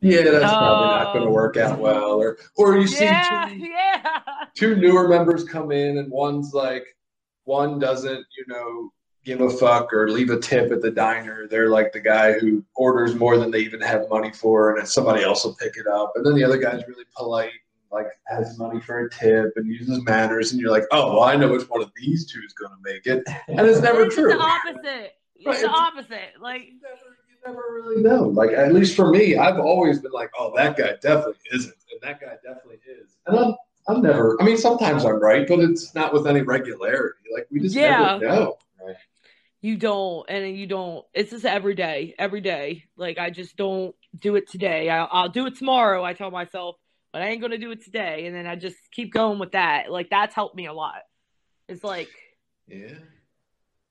[0.00, 1.32] yeah, that's probably not going to Oh.
[1.32, 4.20] work out well, or or you see Yeah, two, yeah.
[4.54, 6.84] two newer members come in, and one's like,
[7.44, 8.92] one doesn't, you know,
[9.24, 11.46] give a fuck or leave a tip at the diner.
[11.48, 15.22] They're like the guy who orders more than they even have money for, and somebody
[15.24, 16.12] else will pick it up.
[16.14, 17.52] And then the other guy's really polite,
[17.90, 20.52] like has money for a tip and uses manners.
[20.52, 22.78] And you're like, oh, well, I know which one of these two is going to
[22.82, 24.06] make it, and it's never true.
[24.06, 24.28] It's true.
[24.28, 25.12] the opposite.
[25.36, 26.32] It's Right, the opposite.
[26.40, 26.62] Like
[27.48, 28.24] never, really know.
[28.28, 32.00] Like at least for me, I've always been like, oh, that guy definitely isn't, and
[32.02, 33.16] that guy definitely is.
[33.26, 33.54] And I'm,
[33.88, 34.36] I'm never.
[34.40, 37.18] I mean, sometimes I'm right, but it's not with any regularity.
[37.34, 38.18] Like we just Yeah.
[38.18, 38.58] never know.
[38.84, 38.96] Right.
[39.60, 41.04] you don't, and you don't.
[41.14, 42.84] It's just every day, every day.
[42.96, 44.88] Like I just don't do it today.
[44.90, 46.04] I, I'll do it tomorrow.
[46.04, 46.76] I tell myself,
[47.12, 48.26] but I ain't gonna do it today.
[48.26, 49.90] And then I just keep going with that.
[49.90, 51.00] Like that's helped me a lot.
[51.68, 52.08] It's like
[52.66, 52.88] Yeah.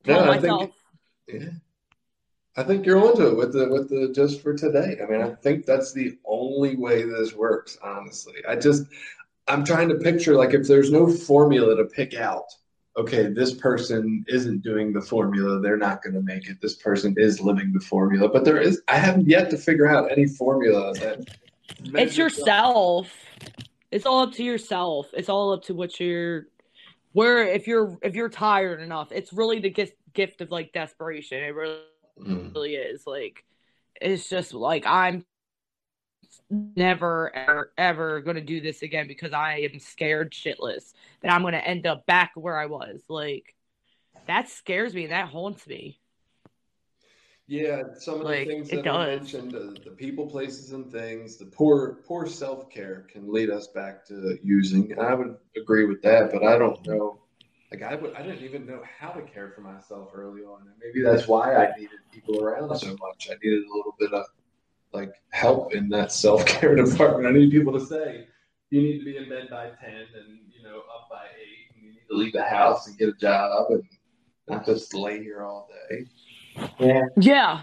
[0.04, 0.70] tell No, I think- myself,
[1.28, 1.50] Yeah.
[2.58, 4.98] I think you're onto it with the with the just for today.
[5.02, 8.34] I mean, I think that's the only way this works, honestly.
[8.50, 8.86] I just
[9.48, 12.46] I'm trying to picture like if there's no formula to pick out,
[12.98, 16.60] okay, this person isn't doing the formula, they're not going to make it.
[16.60, 20.12] This person is living the formula, but there is I haven't yet to figure out
[20.12, 21.30] any formula that
[21.70, 22.18] it's measures up.
[22.18, 23.14] yourself.
[23.92, 25.10] It's all up to yourself.
[25.14, 26.48] It's all up to what you're
[27.14, 29.12] where if you're if you're tired enough.
[29.12, 31.44] It's really the gift gift of like desperation.
[31.44, 31.78] It really
[32.20, 32.54] Mm.
[32.56, 33.06] really is.
[33.06, 33.44] Like
[34.00, 35.26] it's just like I'm
[36.50, 41.58] never ever ever gonna do this again because I am scared shitless that I'm gonna
[41.58, 43.02] end up back where I was.
[43.10, 43.56] Like
[44.28, 46.00] that scares me and that haunts me.
[47.48, 51.38] Yeah, some of Like, the things that I mentioned, uh, the people, places, and things,
[51.38, 55.00] the poor, poor self-care can lead us back to using.
[55.00, 57.22] I would agree with that, but I don't know.
[57.72, 60.72] Like I would, I didn't even know how to care for myself early on, and
[60.82, 63.28] maybe that's why I needed people around so much.
[63.30, 64.26] I needed a little bit of
[64.94, 67.28] like help in that self-care department.
[67.28, 68.28] I need people to say,
[68.70, 71.84] you need to be in bed by ten, and you know up by eight, and
[71.84, 73.84] you need to leave the house and get a job, and
[74.48, 76.06] not just lay here all day.
[76.80, 77.62] Yeah, Yeah,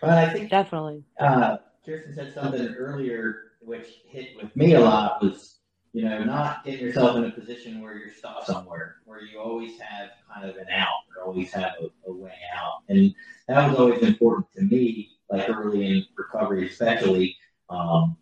[0.00, 1.04] but I think definitely.
[1.20, 5.58] uh, Kirsten said something earlier which hit with me a lot was,
[5.92, 9.78] you know, not getting yourself in a position where you're stuck somewhere, where you always
[9.78, 12.82] have kind of an out or always have a, a way out.
[12.88, 13.14] And
[13.46, 17.36] that was always important to me, like early in recovery, especially.
[17.68, 18.16] Um,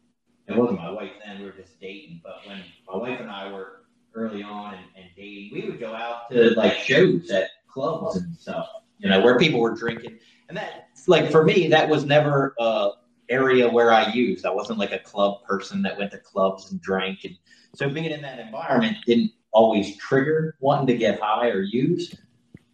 [0.49, 3.53] it wasn't my wife then, we were just dating, but when my wife and I
[3.53, 3.83] were
[4.15, 8.37] early on and, and dating, we would go out to like shows at clubs and
[8.37, 8.69] stuff,
[8.99, 10.19] you know, where people were drinking.
[10.49, 12.91] And that, like, for me, that was never a
[13.29, 14.45] area where I used.
[14.45, 17.25] I wasn't like a club person that went to clubs and drank.
[17.25, 17.37] And
[17.75, 22.15] so being in that environment didn't always trigger wanting to get high or use.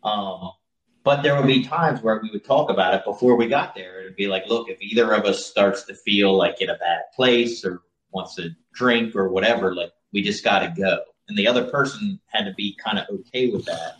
[0.03, 0.53] Um,
[1.05, 4.01] but there would be times where we would talk about it before we got there.
[4.01, 7.03] It'd be like, look, if either of us starts to feel like in a bad
[7.15, 10.99] place or wants to drink or whatever, like we just got to go.
[11.29, 13.97] And the other person had to be kind of okay with that,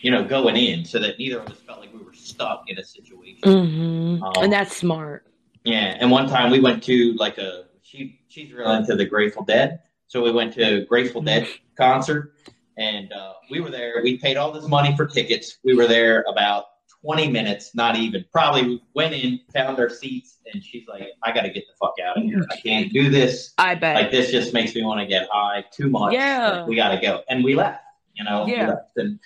[0.00, 2.78] you know, going in so that neither of us felt like we were stuck in
[2.78, 4.16] a situation.
[4.16, 5.26] hmm Um, and that's smart.
[5.64, 9.44] Yeah, and one time we went to like a she she's real into the Grateful
[9.44, 11.46] Dead, so we went to a Grateful Dead
[11.76, 12.32] concert,
[12.76, 14.00] and uh, we were there.
[14.02, 15.58] We paid all this money for tickets.
[15.64, 16.64] We were there about
[17.02, 18.24] twenty minutes, not even.
[18.32, 21.74] Probably we went in, found our seats, and she's like, "I got to get the
[21.80, 22.44] fuck out of here.
[22.50, 23.52] I can't do this.
[23.58, 23.96] I bet.
[23.96, 26.12] Like this just makes me want to get high too much.
[26.12, 26.58] Yeah.
[26.60, 27.82] Like, we got to go." And we left.
[28.14, 28.76] You know, Yeah.
[28.96, 29.18] and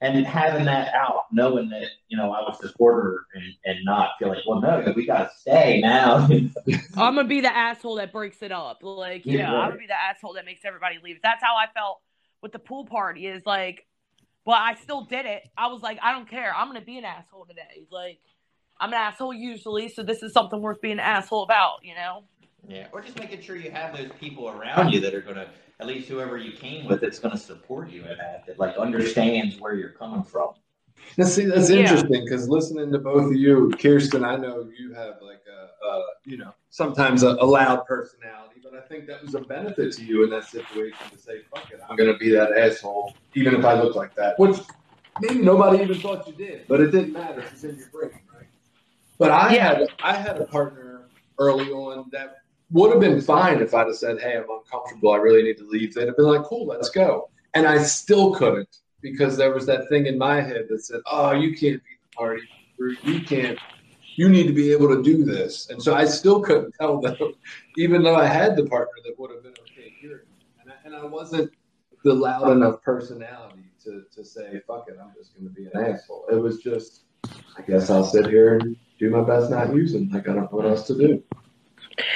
[0.00, 4.28] and having that out, knowing that you know I was quarter and, and not feel
[4.28, 6.18] like, well, no, we got to stay now.
[6.96, 8.78] I'm gonna be the asshole that breaks it up.
[8.82, 9.54] Like, Yeah, yeah, right.
[9.54, 11.18] I'm gonna be the asshole that makes everybody leave.
[11.22, 12.00] That's how I felt
[12.42, 13.26] with the pool party.
[13.26, 13.86] Is like,
[14.44, 15.42] but I still did it.
[15.56, 16.54] I was like, I don't care.
[16.54, 17.86] I'm gonna be an asshole today.
[17.90, 18.20] Like,
[18.80, 21.78] I'm an asshole usually, so this is something worth being an asshole about.
[21.82, 22.24] You know?
[22.68, 25.48] Yeah, or just making sure you have those people around you that are gonna,
[25.80, 29.58] at least whoever you came with, that's gonna support you in that, that like understands
[29.58, 30.50] where you're coming from.
[31.16, 31.80] Now, see, that's Yeah.
[31.80, 36.02] interesting because listening to both of you, Kirsten, I know you have like a, a
[36.26, 40.04] you know, sometimes a, a loud personality, but I think that was a benefit to
[40.04, 43.54] you in that situation to say, fuck it, I'm going to be that asshole, even
[43.54, 44.58] if I look like that, which
[45.20, 47.40] maybe nobody even thought you did, but it didn't matter.
[47.40, 48.46] It's in your brain, right?
[49.18, 49.68] But I Yeah.
[49.78, 51.08] had, I had a partner
[51.38, 52.36] early on that
[52.70, 55.12] would have been fine if I'd have said, hey, I'm uncomfortable.
[55.12, 55.94] I really need to leave.
[55.94, 57.30] They'd have been like, cool, let's go.
[57.54, 58.68] And I still couldn't
[59.00, 62.16] because there was that thing in my head that said, "Oh, you can't be the
[62.16, 62.42] party.
[63.04, 63.58] You can't.
[64.16, 67.16] You need to be able to do this." And so I still couldn't tell them,
[67.76, 70.10] even though I had the partner that would have been okay me.
[70.60, 71.50] And I, and I wasn't
[72.04, 75.94] the loud enough personality to, to say, "Fuck it, I'm just going to be an
[75.94, 77.04] asshole." It was just,
[77.56, 80.10] I guess I'll sit here and do my best not using.
[80.10, 81.22] Like I don't know what else to do.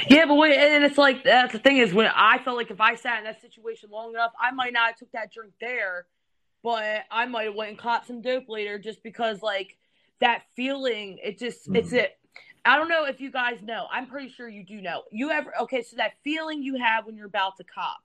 [0.08, 2.80] Yeah, but wait, and it's like that's the thing is when I felt like if
[2.80, 6.06] I sat in that situation long enough, I might not have took that drink there,
[6.62, 9.76] but I might have went and caught some dope later just because like
[10.20, 11.18] that feeling.
[11.22, 11.96] It just it's hmm.
[11.96, 12.18] it.
[12.64, 13.86] I don't know if you guys know.
[13.90, 15.02] I'm pretty sure you do know.
[15.10, 15.82] You ever okay?
[15.82, 17.98] So that feeling you have when you're about to cop,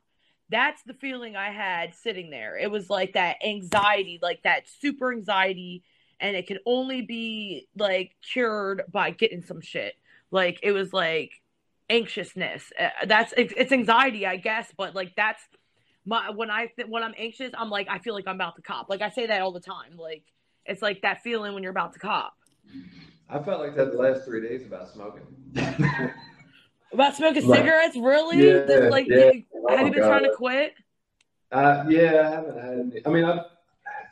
[0.50, 2.58] that's the feeling I had sitting there.
[2.58, 5.84] It was like that anxiety, like that super anxiety,
[6.20, 9.94] and it could only be like cured by getting some shit.
[10.32, 11.32] Like it was like
[11.90, 12.72] anxiousness.
[12.80, 15.42] Uh, that's it's, it's anxiety, I guess, but like that's
[16.06, 18.62] my when I th- when I'm anxious, I'm like I feel like I'm about to
[18.62, 18.90] cop.
[18.90, 19.98] Like I say that all the time.
[19.98, 20.24] Like
[20.66, 22.34] it's like that feeling when you're about to cop.
[23.30, 25.24] I felt like that the last three days about smoking.
[26.94, 28.38] About smoking cigarettes, really?
[28.38, 29.32] Yeah, This, like, yeah.
[29.34, 30.08] you- Oh have you been God.
[30.08, 30.74] trying to quit?
[31.52, 33.02] Uh, yeah, I haven't had any.
[33.06, 33.42] I mean, I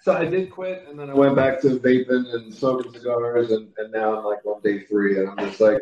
[0.01, 3.69] so I did quit, and then I went back to vaping and smoking cigars, and,
[3.77, 5.81] and now I'm like on day three, and I'm just like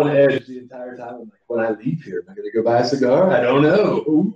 [0.00, 1.14] on edge the entire time.
[1.14, 3.30] I'm like, when I leave here, am I going to go buy a cigar?
[3.30, 4.04] I don't know.
[4.08, 4.34] Ooh,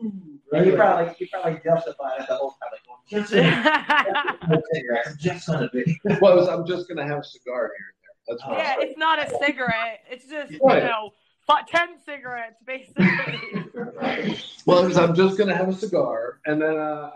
[0.52, 4.38] And you probably you probably justified it the whole time, like, well, just gonna.
[4.42, 6.00] I'm just gonna be.
[6.20, 8.36] Well, it's- I'm just going to have a cigar here and there.
[8.36, 10.00] That's what yeah, it's not a cigarette.
[10.10, 11.12] It's just, you know,
[11.46, 13.06] fi- 10 cigarettes, basically.
[14.66, 17.10] Well, I'm just gonna have a cigar, and then uh,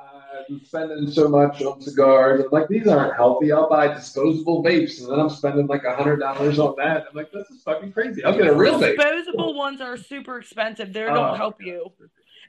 [0.48, 2.42] I'm spending so much on cigars.
[2.44, 3.52] I'm like, these aren't healthy.
[3.52, 7.06] I'll buy disposable vapes, and then I'm spending like a hundred dollars on that.
[7.10, 8.24] I'm like, this is fucking crazy.
[8.24, 8.96] I'll get a real vape.
[8.96, 10.92] Disposable ones are super expensive.
[10.92, 11.14] They Oh.
[11.14, 11.92] don't help you.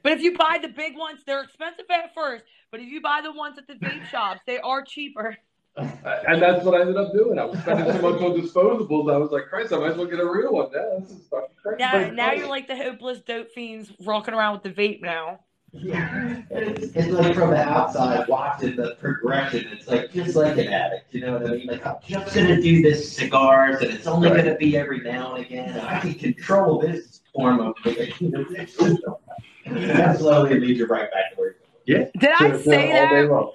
[0.02, 2.44] But if you buy the big ones, they're expensive at first.
[2.70, 5.36] But if you buy the ones at the vape shops, they are cheaper.
[5.74, 7.38] And that's what I ended up doing.
[7.38, 9.10] I was spending so much on disposables.
[9.10, 10.68] I was like, Christ, I might as well get a real one.
[10.70, 11.78] Yeah, this is fucking crazy.
[11.78, 15.40] Now, now you're like the hopeless dope fiends walking around with the vape now.
[15.74, 19.66] Yeah, it's, it's like from the outside watching the progression.
[19.72, 21.66] It's like just like an addict, you know what I mean?
[21.66, 24.44] Like I'm just gonna do this cigars, and it's only Right.
[24.44, 25.70] gonna be every now and again.
[25.70, 28.34] And I can control this form of addiction.
[28.34, 31.56] and that slowly leads you right back to where.
[31.86, 32.04] yeah.
[32.18, 33.50] Did I To- to say that?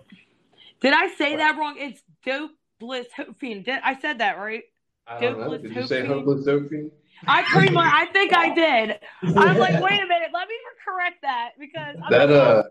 [0.82, 1.76] Did I say that wrong?
[1.78, 3.66] It's dope bliss hope fiend.
[3.66, 4.64] Did I said that right?
[5.06, 5.56] I don't know.
[5.56, 6.08] Did you say Hope Fiend?
[6.26, 6.92] hopeless dope fiend?
[7.26, 7.92] I pretty much.
[7.94, 9.00] I think I did.
[9.24, 10.30] I'm like, wait a minute.
[10.34, 10.56] Let me
[10.86, 12.64] correct that because I'm That like, uh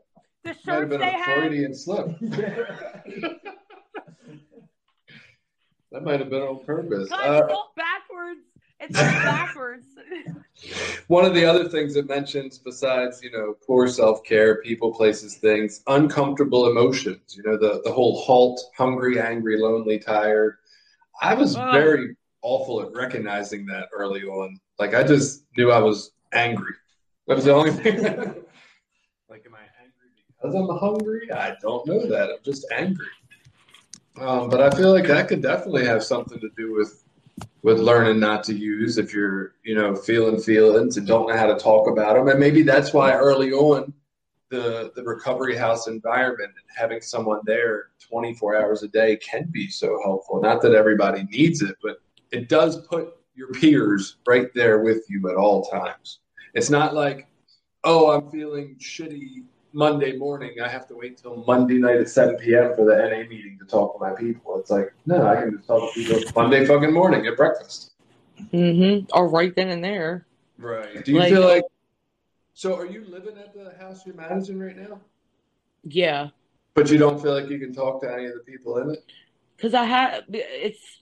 [0.44, 1.24] the might have been they a.
[1.24, 2.07] Freudian slip.
[5.92, 7.09] that might have been on purpose.
[7.09, 8.40] God, Uh, it's backwards.
[8.78, 8.94] It's
[9.24, 9.86] backwards.
[11.09, 15.36] One of the other things it mentions, besides you know poor self care, people, places,
[15.36, 17.36] things, uncomfortable emotions.
[17.36, 20.59] You know the the whole halt, hungry, angry, lonely, tired.
[21.20, 21.72] I was Ugh.
[21.72, 24.59] very awful at recognizing that early on.
[24.78, 26.74] Like I just knew I was angry.
[27.26, 28.03] That was the only thing.
[29.28, 31.32] like, am I angry because I'm hungry?
[31.32, 32.30] I don't know that.
[32.30, 33.07] I'm just angry.
[34.18, 37.03] Um, but I feel like that could definitely have something to do with
[37.62, 41.47] with learning not to use if you're you know feeling feelings and don't know how
[41.47, 43.93] to talk about them and maybe that's why early on
[44.51, 49.68] the the recovery house environment and having someone there 24 hours a day can be
[49.68, 51.97] so helpful not that everybody needs it but
[52.33, 56.20] it does put your peers right there with you at all times
[56.55, 57.29] it's not like
[57.85, 62.37] oh i'm feeling shitty monday morning i have to wait till monday night at 7
[62.37, 65.53] p.m for the na meeting to talk to my people it's like no i can
[65.57, 67.93] just talk to people monday fucking morning at breakfast
[68.53, 69.07] mm-hmm.
[69.12, 70.27] Or right then and there.
[70.59, 71.05] Right.
[71.05, 71.64] Do you Like- feel like?
[72.55, 75.01] So, are you living at the house you're managing right now?
[75.85, 76.29] Yeah.
[76.74, 79.05] But you don't feel like you can talk to any of the people in it?
[79.59, 81.01] Cause I have it's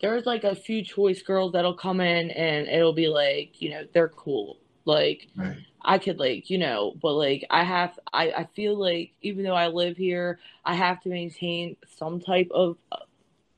[0.00, 3.84] there's like a few choice girls that'll come in and it'll be like, you know,
[3.92, 4.58] they're cool.
[4.84, 5.56] Like Right.
[5.82, 9.54] I could like, you know, but like I have I, I feel like even though
[9.54, 12.98] I live here, I have to maintain some type of uh,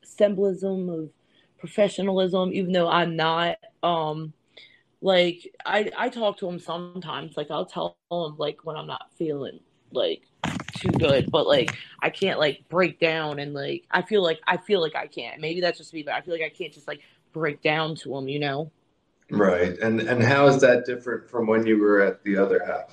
[0.02, 1.10] symbolism of
[1.58, 3.58] professionalism, even though I'm not.
[3.82, 4.32] Um
[5.02, 7.36] like I I talk to them sometimes.
[7.36, 9.60] Like I'll tell them like when I'm not feeling
[9.92, 10.22] like
[10.72, 14.56] too good, but like I can't like break down and like I feel like I
[14.56, 15.40] feel like I can't.
[15.40, 17.00] Maybe that's just me, but I feel like I can't just like
[17.32, 18.70] break down to them, you know.
[19.30, 19.78] Right.
[19.78, 22.92] And and how is that different from when you were at the other house?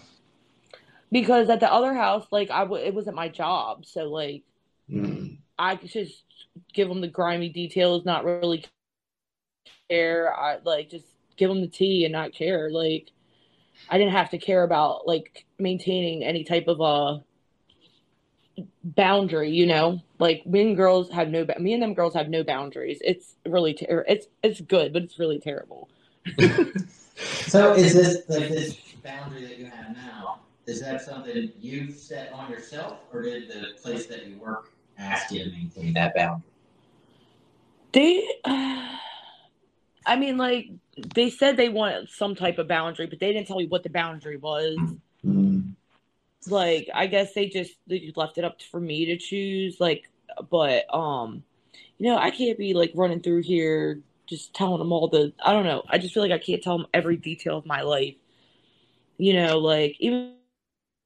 [1.11, 4.43] Because at the other house, like I w- it wasn't my job, so like
[4.89, 5.37] Mm.
[5.59, 6.23] I could just
[6.73, 8.63] give them the grimy details, not really
[9.89, 10.33] care.
[10.33, 11.05] I like just
[11.35, 12.69] give them the tea and not care.
[12.69, 13.11] Like
[13.89, 17.19] I didn't have to care about like maintaining any type of uh
[18.83, 20.01] boundary, you know.
[20.19, 22.99] Like me and girls have no me and them girls have no boundaries.
[23.01, 25.89] It's really ter- it's it's good, but it's really terrible.
[27.47, 30.41] So is this like this boundary that you have now?
[30.67, 35.31] Is that something you've set on yourself, or did the place that you work ask
[35.31, 36.43] you to maintain that boundary?
[37.93, 40.69] They, I mean, like
[41.15, 43.89] they said they wanted some type of boundary, but they didn't tell me what the
[43.89, 44.77] boundary was.
[46.45, 49.79] Like, I guess they just they left it up for me to choose.
[49.79, 50.09] Like,
[50.49, 51.43] but um,
[51.97, 55.33] you know, I can't be like running through here just telling them all the.
[55.43, 55.83] I don't know.
[55.89, 58.15] I just feel like I can't tell them every detail of my life.
[59.17, 60.35] You know, like even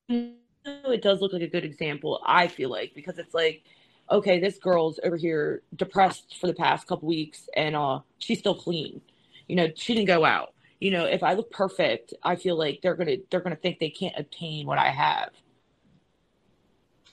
[0.09, 3.63] though it does look like a good example, I feel like because it's like
[4.11, 8.55] okay, this girl's over here depressed for the past couple weeks and uh she's still
[8.55, 9.01] clean.
[9.47, 10.53] You know, she didn't go out.
[10.81, 13.89] You know, if I look perfect, I feel like they're gonna they're gonna think they
[13.89, 15.29] can't obtain what I have.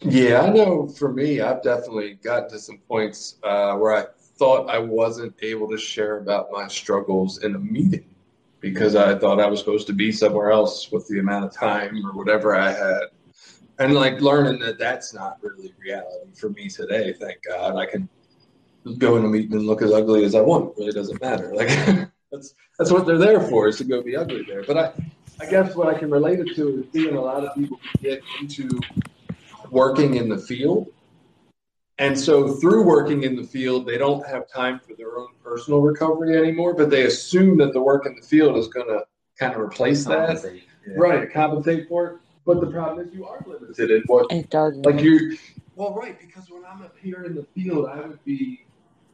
[0.00, 4.06] Yeah, I know for me, I've definitely gotten to some points uh, where I
[4.38, 8.04] thought I wasn't able to share about my struggles in a meeting.
[8.60, 12.04] because I thought I was supposed to be somewhere else with the amount of time
[12.04, 13.02] or whatever I had.
[13.78, 17.12] And like learning that that's not really reality for me today.
[17.12, 18.08] Thank God I can
[18.98, 20.70] go in a meeting and look as ugly as I want.
[20.70, 21.54] It really doesn't matter.
[21.54, 21.68] Like
[22.30, 24.62] that's that's what they're there for is to go be ugly there.
[24.64, 24.92] But I
[25.40, 28.22] I guess what I can relate it to is seeing a lot of people get
[28.40, 28.68] into
[29.70, 30.88] working in the field.
[32.00, 35.80] And so through working in the field, they don't have time for their own personal
[35.80, 39.04] recovery anymore, but they assume that the work in the field is going to
[39.36, 40.44] kind of replace that.
[40.44, 40.94] Yeah.
[40.96, 42.16] Right, compensate for it.
[42.46, 44.86] But the problem is you are limited in what It doesn't.
[44.86, 45.36] like you
[45.74, 48.64] well right, because when I'm up here in the field, I would be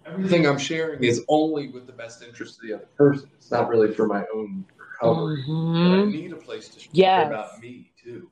[0.07, 3.31] everything I'm sharing is only with the best interest of the other person.
[3.37, 5.43] It's not really for my own recovery.
[5.47, 6.11] But I mm-hmm.
[6.11, 7.27] need a place to share Yes.
[7.29, 8.31] about me too.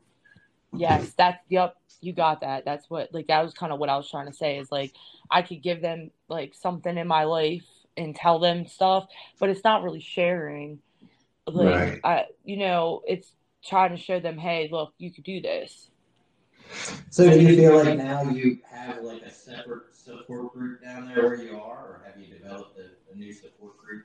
[0.75, 1.77] Yes, that's yep.
[2.01, 2.65] You got that.
[2.65, 4.93] That's what like that was kind of what I was trying to say is like
[5.31, 7.65] I could give them like something in my life
[7.97, 9.07] and tell them stuff,
[9.39, 10.81] but it's not really sharing.
[11.47, 12.01] Like Right.
[12.05, 13.33] I, you know, it's
[13.65, 15.91] trying to show them, hey, look, you could do this.
[17.11, 21.23] So do you feel like now you have like a separate support group down there
[21.25, 24.05] where you are, or have you developed a, a new support group?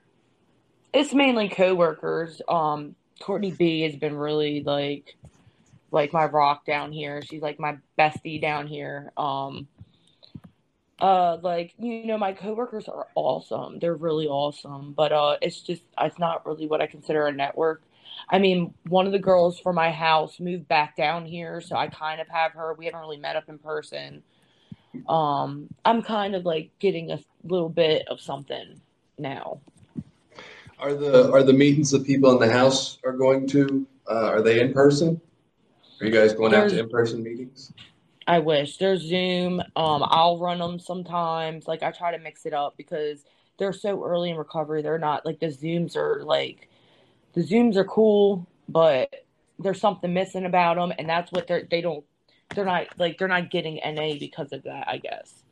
[0.93, 2.41] It's mainly coworkers.
[2.47, 5.15] Um, Courtney B has been really like
[5.91, 7.21] like my rock down here.
[7.21, 9.11] She's like my bestie down here.
[9.17, 9.67] Um
[10.99, 13.79] uh like you know my coworkers are awesome.
[13.79, 17.83] They're really awesome, but uh it's just it's not really what I consider a network.
[18.29, 21.87] I mean, one of the girls from my house moved back down here, so I
[21.87, 22.73] kind of have her.
[22.73, 24.23] We haven't really met up in person.
[25.07, 28.81] Um I'm kind of like getting a little bit of something
[29.17, 29.59] now.
[30.79, 34.41] Are the are the meetings that people in the house are going to uh, are
[34.41, 35.19] they in person?
[35.99, 37.73] Are you guys going out to in person meetings?
[38.27, 39.61] I wish there's Zoom.
[39.75, 41.67] Um, I'll run them sometimes.
[41.67, 43.23] Like I try to mix it up because
[43.57, 44.81] they're so early in recovery.
[44.81, 46.69] They're not like the Zooms are like
[47.33, 49.25] the Zooms are cool, but
[49.59, 52.05] there's something missing about them, and that's what they're they don't
[52.49, 54.87] they're not like they're not getting NA because of that.
[54.87, 55.43] I guess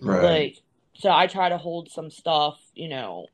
[0.00, 0.22] Right.
[0.22, 0.58] like
[0.94, 3.26] so I try to hold some stuff, you know,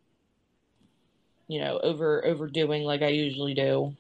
[1.49, 3.95] you know, over overdoing like I usually do.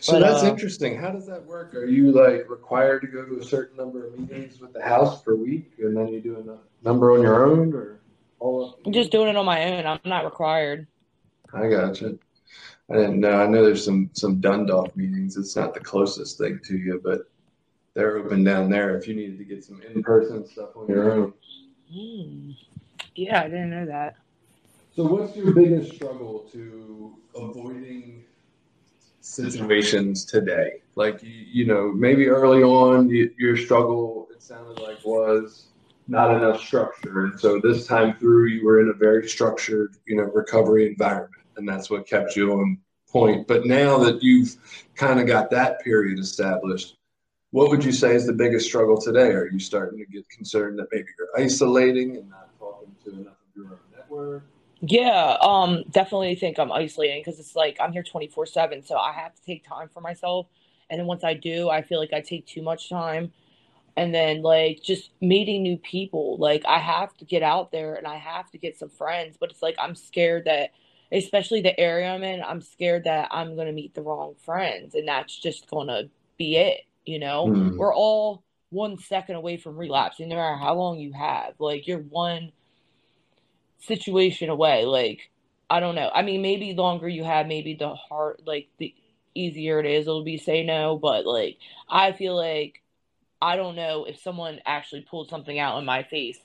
[0.00, 0.96] So But, that's uh, interesting.
[0.96, 1.74] How does that work?
[1.74, 5.22] Are you like required to go to a certain number of meetings with the house
[5.22, 8.00] per week, and then you do a number on your own, or
[8.38, 8.78] all?
[8.84, 9.86] I'm just doing it on my own.
[9.86, 10.86] I'm not required.
[11.52, 12.16] I gotcha.
[12.90, 13.40] I didn't know.
[13.40, 15.36] I know there's some some Dundalk meetings.
[15.36, 17.30] It's not the closest thing to you, but
[17.94, 21.12] they're open down there if you needed to get some in person stuff on your
[21.12, 21.32] own.
[21.92, 22.50] Hmm.
[23.14, 24.16] Yeah, I didn't know that.
[24.94, 28.24] So, what's your biggest struggle to avoiding
[29.20, 30.82] situations today?
[30.94, 35.66] Like, you, you know, maybe early on, you, your struggle, it sounded like, was
[36.08, 37.24] not enough structure.
[37.24, 41.34] And so, this time through, you were in a very structured, you know, recovery environment.
[41.56, 42.78] And that's what kept you on
[43.08, 43.46] point.
[43.46, 44.56] But now that you've
[44.94, 46.96] kind of got that period established,
[47.52, 49.30] what would you say is the biggest struggle today?
[49.32, 53.32] Are you starting to get concerned that maybe you're isolating and not talking to enough
[53.32, 54.44] of your own network?
[54.82, 59.34] Yeah, um, definitely think I'm isolating because it's like I'm here 24/7, so I have
[59.34, 60.46] to take time for myself.
[60.88, 63.32] And then once I do, I feel like I take too much time.
[63.96, 68.06] And then like just meeting new people, like I have to get out there and
[68.06, 70.70] I have to get some friends, but it's like I'm scared that
[71.12, 75.08] especially the area I'm in, I'm scared that I'm gonna meet the wrong friends and
[75.08, 76.04] that's just gonna
[76.38, 77.46] be it, you know?
[77.46, 77.76] Hmm.
[77.76, 81.54] We're all one second away from relapsing, no matter how long you have.
[81.58, 82.52] Like you're one
[83.80, 84.84] situation away.
[84.84, 85.30] Like,
[85.68, 86.10] I don't know.
[86.12, 88.94] I mean, maybe longer you have, maybe the hard, like the
[89.34, 90.98] easier it is, it'll be say no.
[90.98, 92.82] But like, I feel like
[93.42, 96.38] I don't know if someone actually pulled something out in my face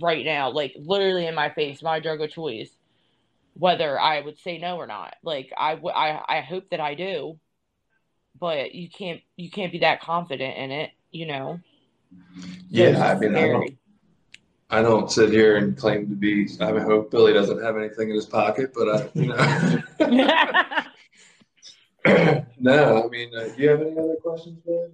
[0.00, 2.70] right now, like literally in my face, my drug of choice,
[3.54, 5.14] whether I would say no or not.
[5.22, 7.38] Like, I w- I I hope that I do,
[8.38, 11.60] but you can't you can't be that confident in it, you know.
[12.68, 13.78] Yeah, I mean, I don't.
[14.70, 16.46] I don't sit here and claim to be.
[16.60, 19.36] I mean, hope Billy doesn't have anything in his pocket, but I, you know.
[22.58, 24.90] no, I mean, uh, do you have any other questions, Billy?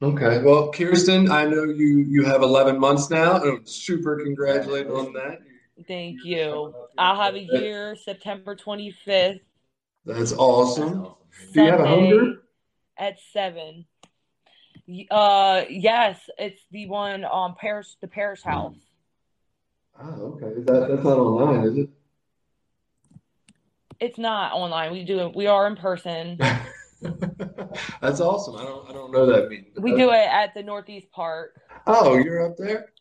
[0.00, 5.12] Okay, well, Kirsten, I know you you have 11 months now, I'm super congratulated on
[5.14, 5.40] that.
[5.88, 6.72] Thank you.
[6.96, 9.40] I'll have a year, September 25th,
[10.08, 11.06] That's awesome.
[11.52, 12.44] Do you have a home Sunday group?
[12.96, 13.84] at 7.
[15.10, 18.74] Uh, yes, it's the one on Paris, the Paris House.
[20.00, 20.62] Oh, okay.
[20.62, 21.90] That that's not online, is it?
[24.00, 24.92] It's not online.
[24.92, 25.36] We do it.
[25.36, 26.38] We are in person.
[28.00, 28.56] That's awesome.
[28.56, 29.72] I don't I don't know that meeting.
[29.76, 31.60] We do it at the Northeast Park.
[31.86, 32.92] Oh, you're up there.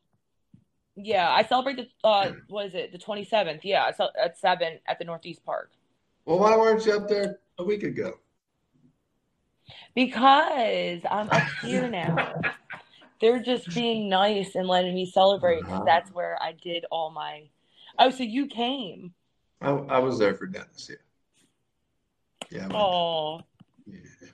[0.96, 2.92] Yeah, I celebrate the uh, what is it?
[2.92, 3.64] The twenty seventh.
[3.64, 5.72] Yeah, I at seven at the Northeast Park
[6.28, 8.20] Well, why weren't you up there a week ago?
[9.96, 12.44] because I'm up here now.
[13.22, 17.50] They're just being nice and letting me celebrate because that's where I did all my.
[17.98, 19.14] Oh, so you came?
[19.62, 20.92] I, I was there for Dennis.
[22.52, 22.68] Yeah.
[22.70, 22.78] Yeah.
[22.78, 23.42] Oh,
[23.88, 24.00] yeah.
[24.22, 24.28] yeah.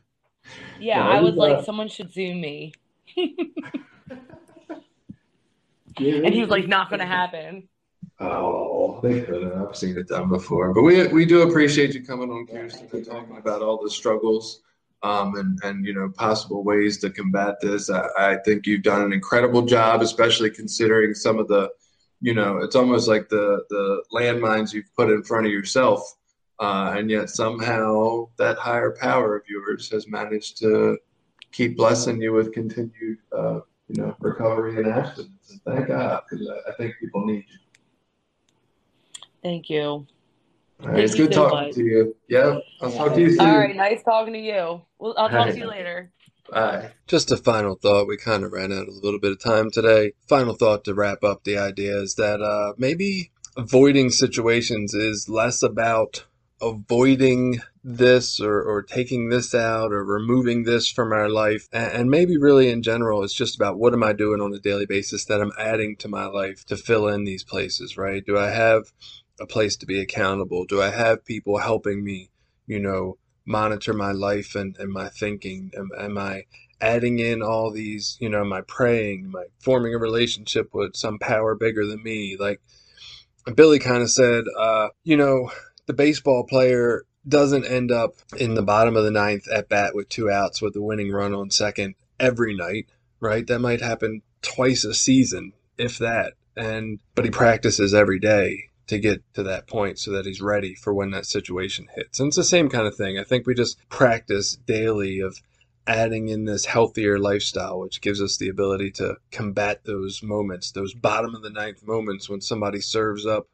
[0.80, 2.74] Yeah, I was, like, uh, someone should zoom me,
[3.16, 3.36] Yeah,
[6.26, 7.70] and he was like, not gonna happen.
[8.20, 9.70] Oh, they could have.
[9.70, 10.74] I've seen it done before.
[10.74, 14.62] But we we do appreciate you coming on, Kirsten, and talking about all the struggles
[15.04, 17.90] um, and, and, you know, possible ways to combat this.
[17.90, 21.70] I, I think you've done an incredible job, especially considering some of the,
[22.22, 26.16] you know, it's almost like the, the landmines you've put in front of yourself.
[26.60, 30.98] Uh, and yet somehow that higher power of yours has managed to
[31.52, 33.60] keep blessing you with continued, uh,
[33.90, 34.88] you know, recovery and.
[34.88, 37.60] And thank God, because I, I think people need you.
[39.44, 39.82] Thank you.
[39.82, 40.08] All
[40.80, 41.76] right, Thank it's good so talking much.
[41.76, 42.16] to you.
[42.28, 43.40] Yeah, I'll talk to you soon.
[43.48, 44.82] All right, nice talking to you.
[45.00, 46.12] Well, I'll talk to you later.
[46.50, 46.92] Bye.
[47.08, 48.08] Just a final thought.
[48.08, 50.14] We kind of ran out of a little bit of time today.
[50.28, 55.64] Final thought to wrap up the idea is that uh, maybe avoiding situations is less
[55.64, 56.26] about
[56.62, 61.68] avoiding this or, or taking this out or removing this from our life.
[61.72, 64.60] And, and maybe really in general, it's just about what am I doing on a
[64.60, 68.26] daily basis that I'm adding to my life to fill in these places, right?
[68.26, 68.92] Do I have
[69.40, 70.66] a place to be accountable?
[70.66, 72.30] Do I have people helping me,
[72.68, 75.72] you know, monitor my life and, and my thinking?
[75.78, 76.46] Am, am I
[76.80, 79.34] adding in all these, you know, I praying?
[79.36, 82.38] I forming a relationship with some power bigger than me?
[82.40, 82.62] Like
[83.56, 85.52] Billy kind of said, uh, you know,
[85.86, 90.10] the baseball player doesn't end up in the bottom of the ninth at bat with
[90.10, 92.88] two outs with the winning run on second every night,
[93.20, 93.48] right?
[93.48, 96.34] That might happen twice a season, if that.
[96.56, 100.76] And but he practices every day to get to that point so that he's ready
[100.76, 102.20] for when that situation hits.
[102.20, 103.18] And it's the same kind of thing.
[103.18, 105.40] I think we just practice daily of
[105.88, 110.94] adding in this healthier lifestyle, which gives us the ability to combat those moments, those
[110.94, 113.48] bottom of the ninth moments when somebody serves up,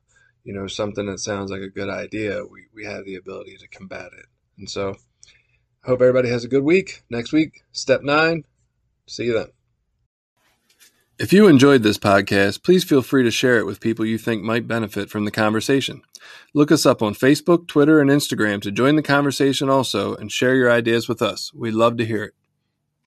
[0.43, 2.43] you know, something that sounds like a good idea.
[2.45, 4.25] We, we have the ability to combat it.
[4.57, 4.95] And so
[5.84, 7.03] hope everybody has a good week.
[7.09, 8.43] Next week, step nine.
[9.07, 9.59] See you then.
[11.20, 14.41] If you enjoyed this podcast, please feel free to share it with people you think
[14.41, 16.01] might benefit from the conversation.
[16.53, 20.55] Look us up on Facebook, Twitter, and Instagram to join the conversation also and share
[20.55, 21.53] your ideas with us.
[21.53, 22.34] We'd love to hear it.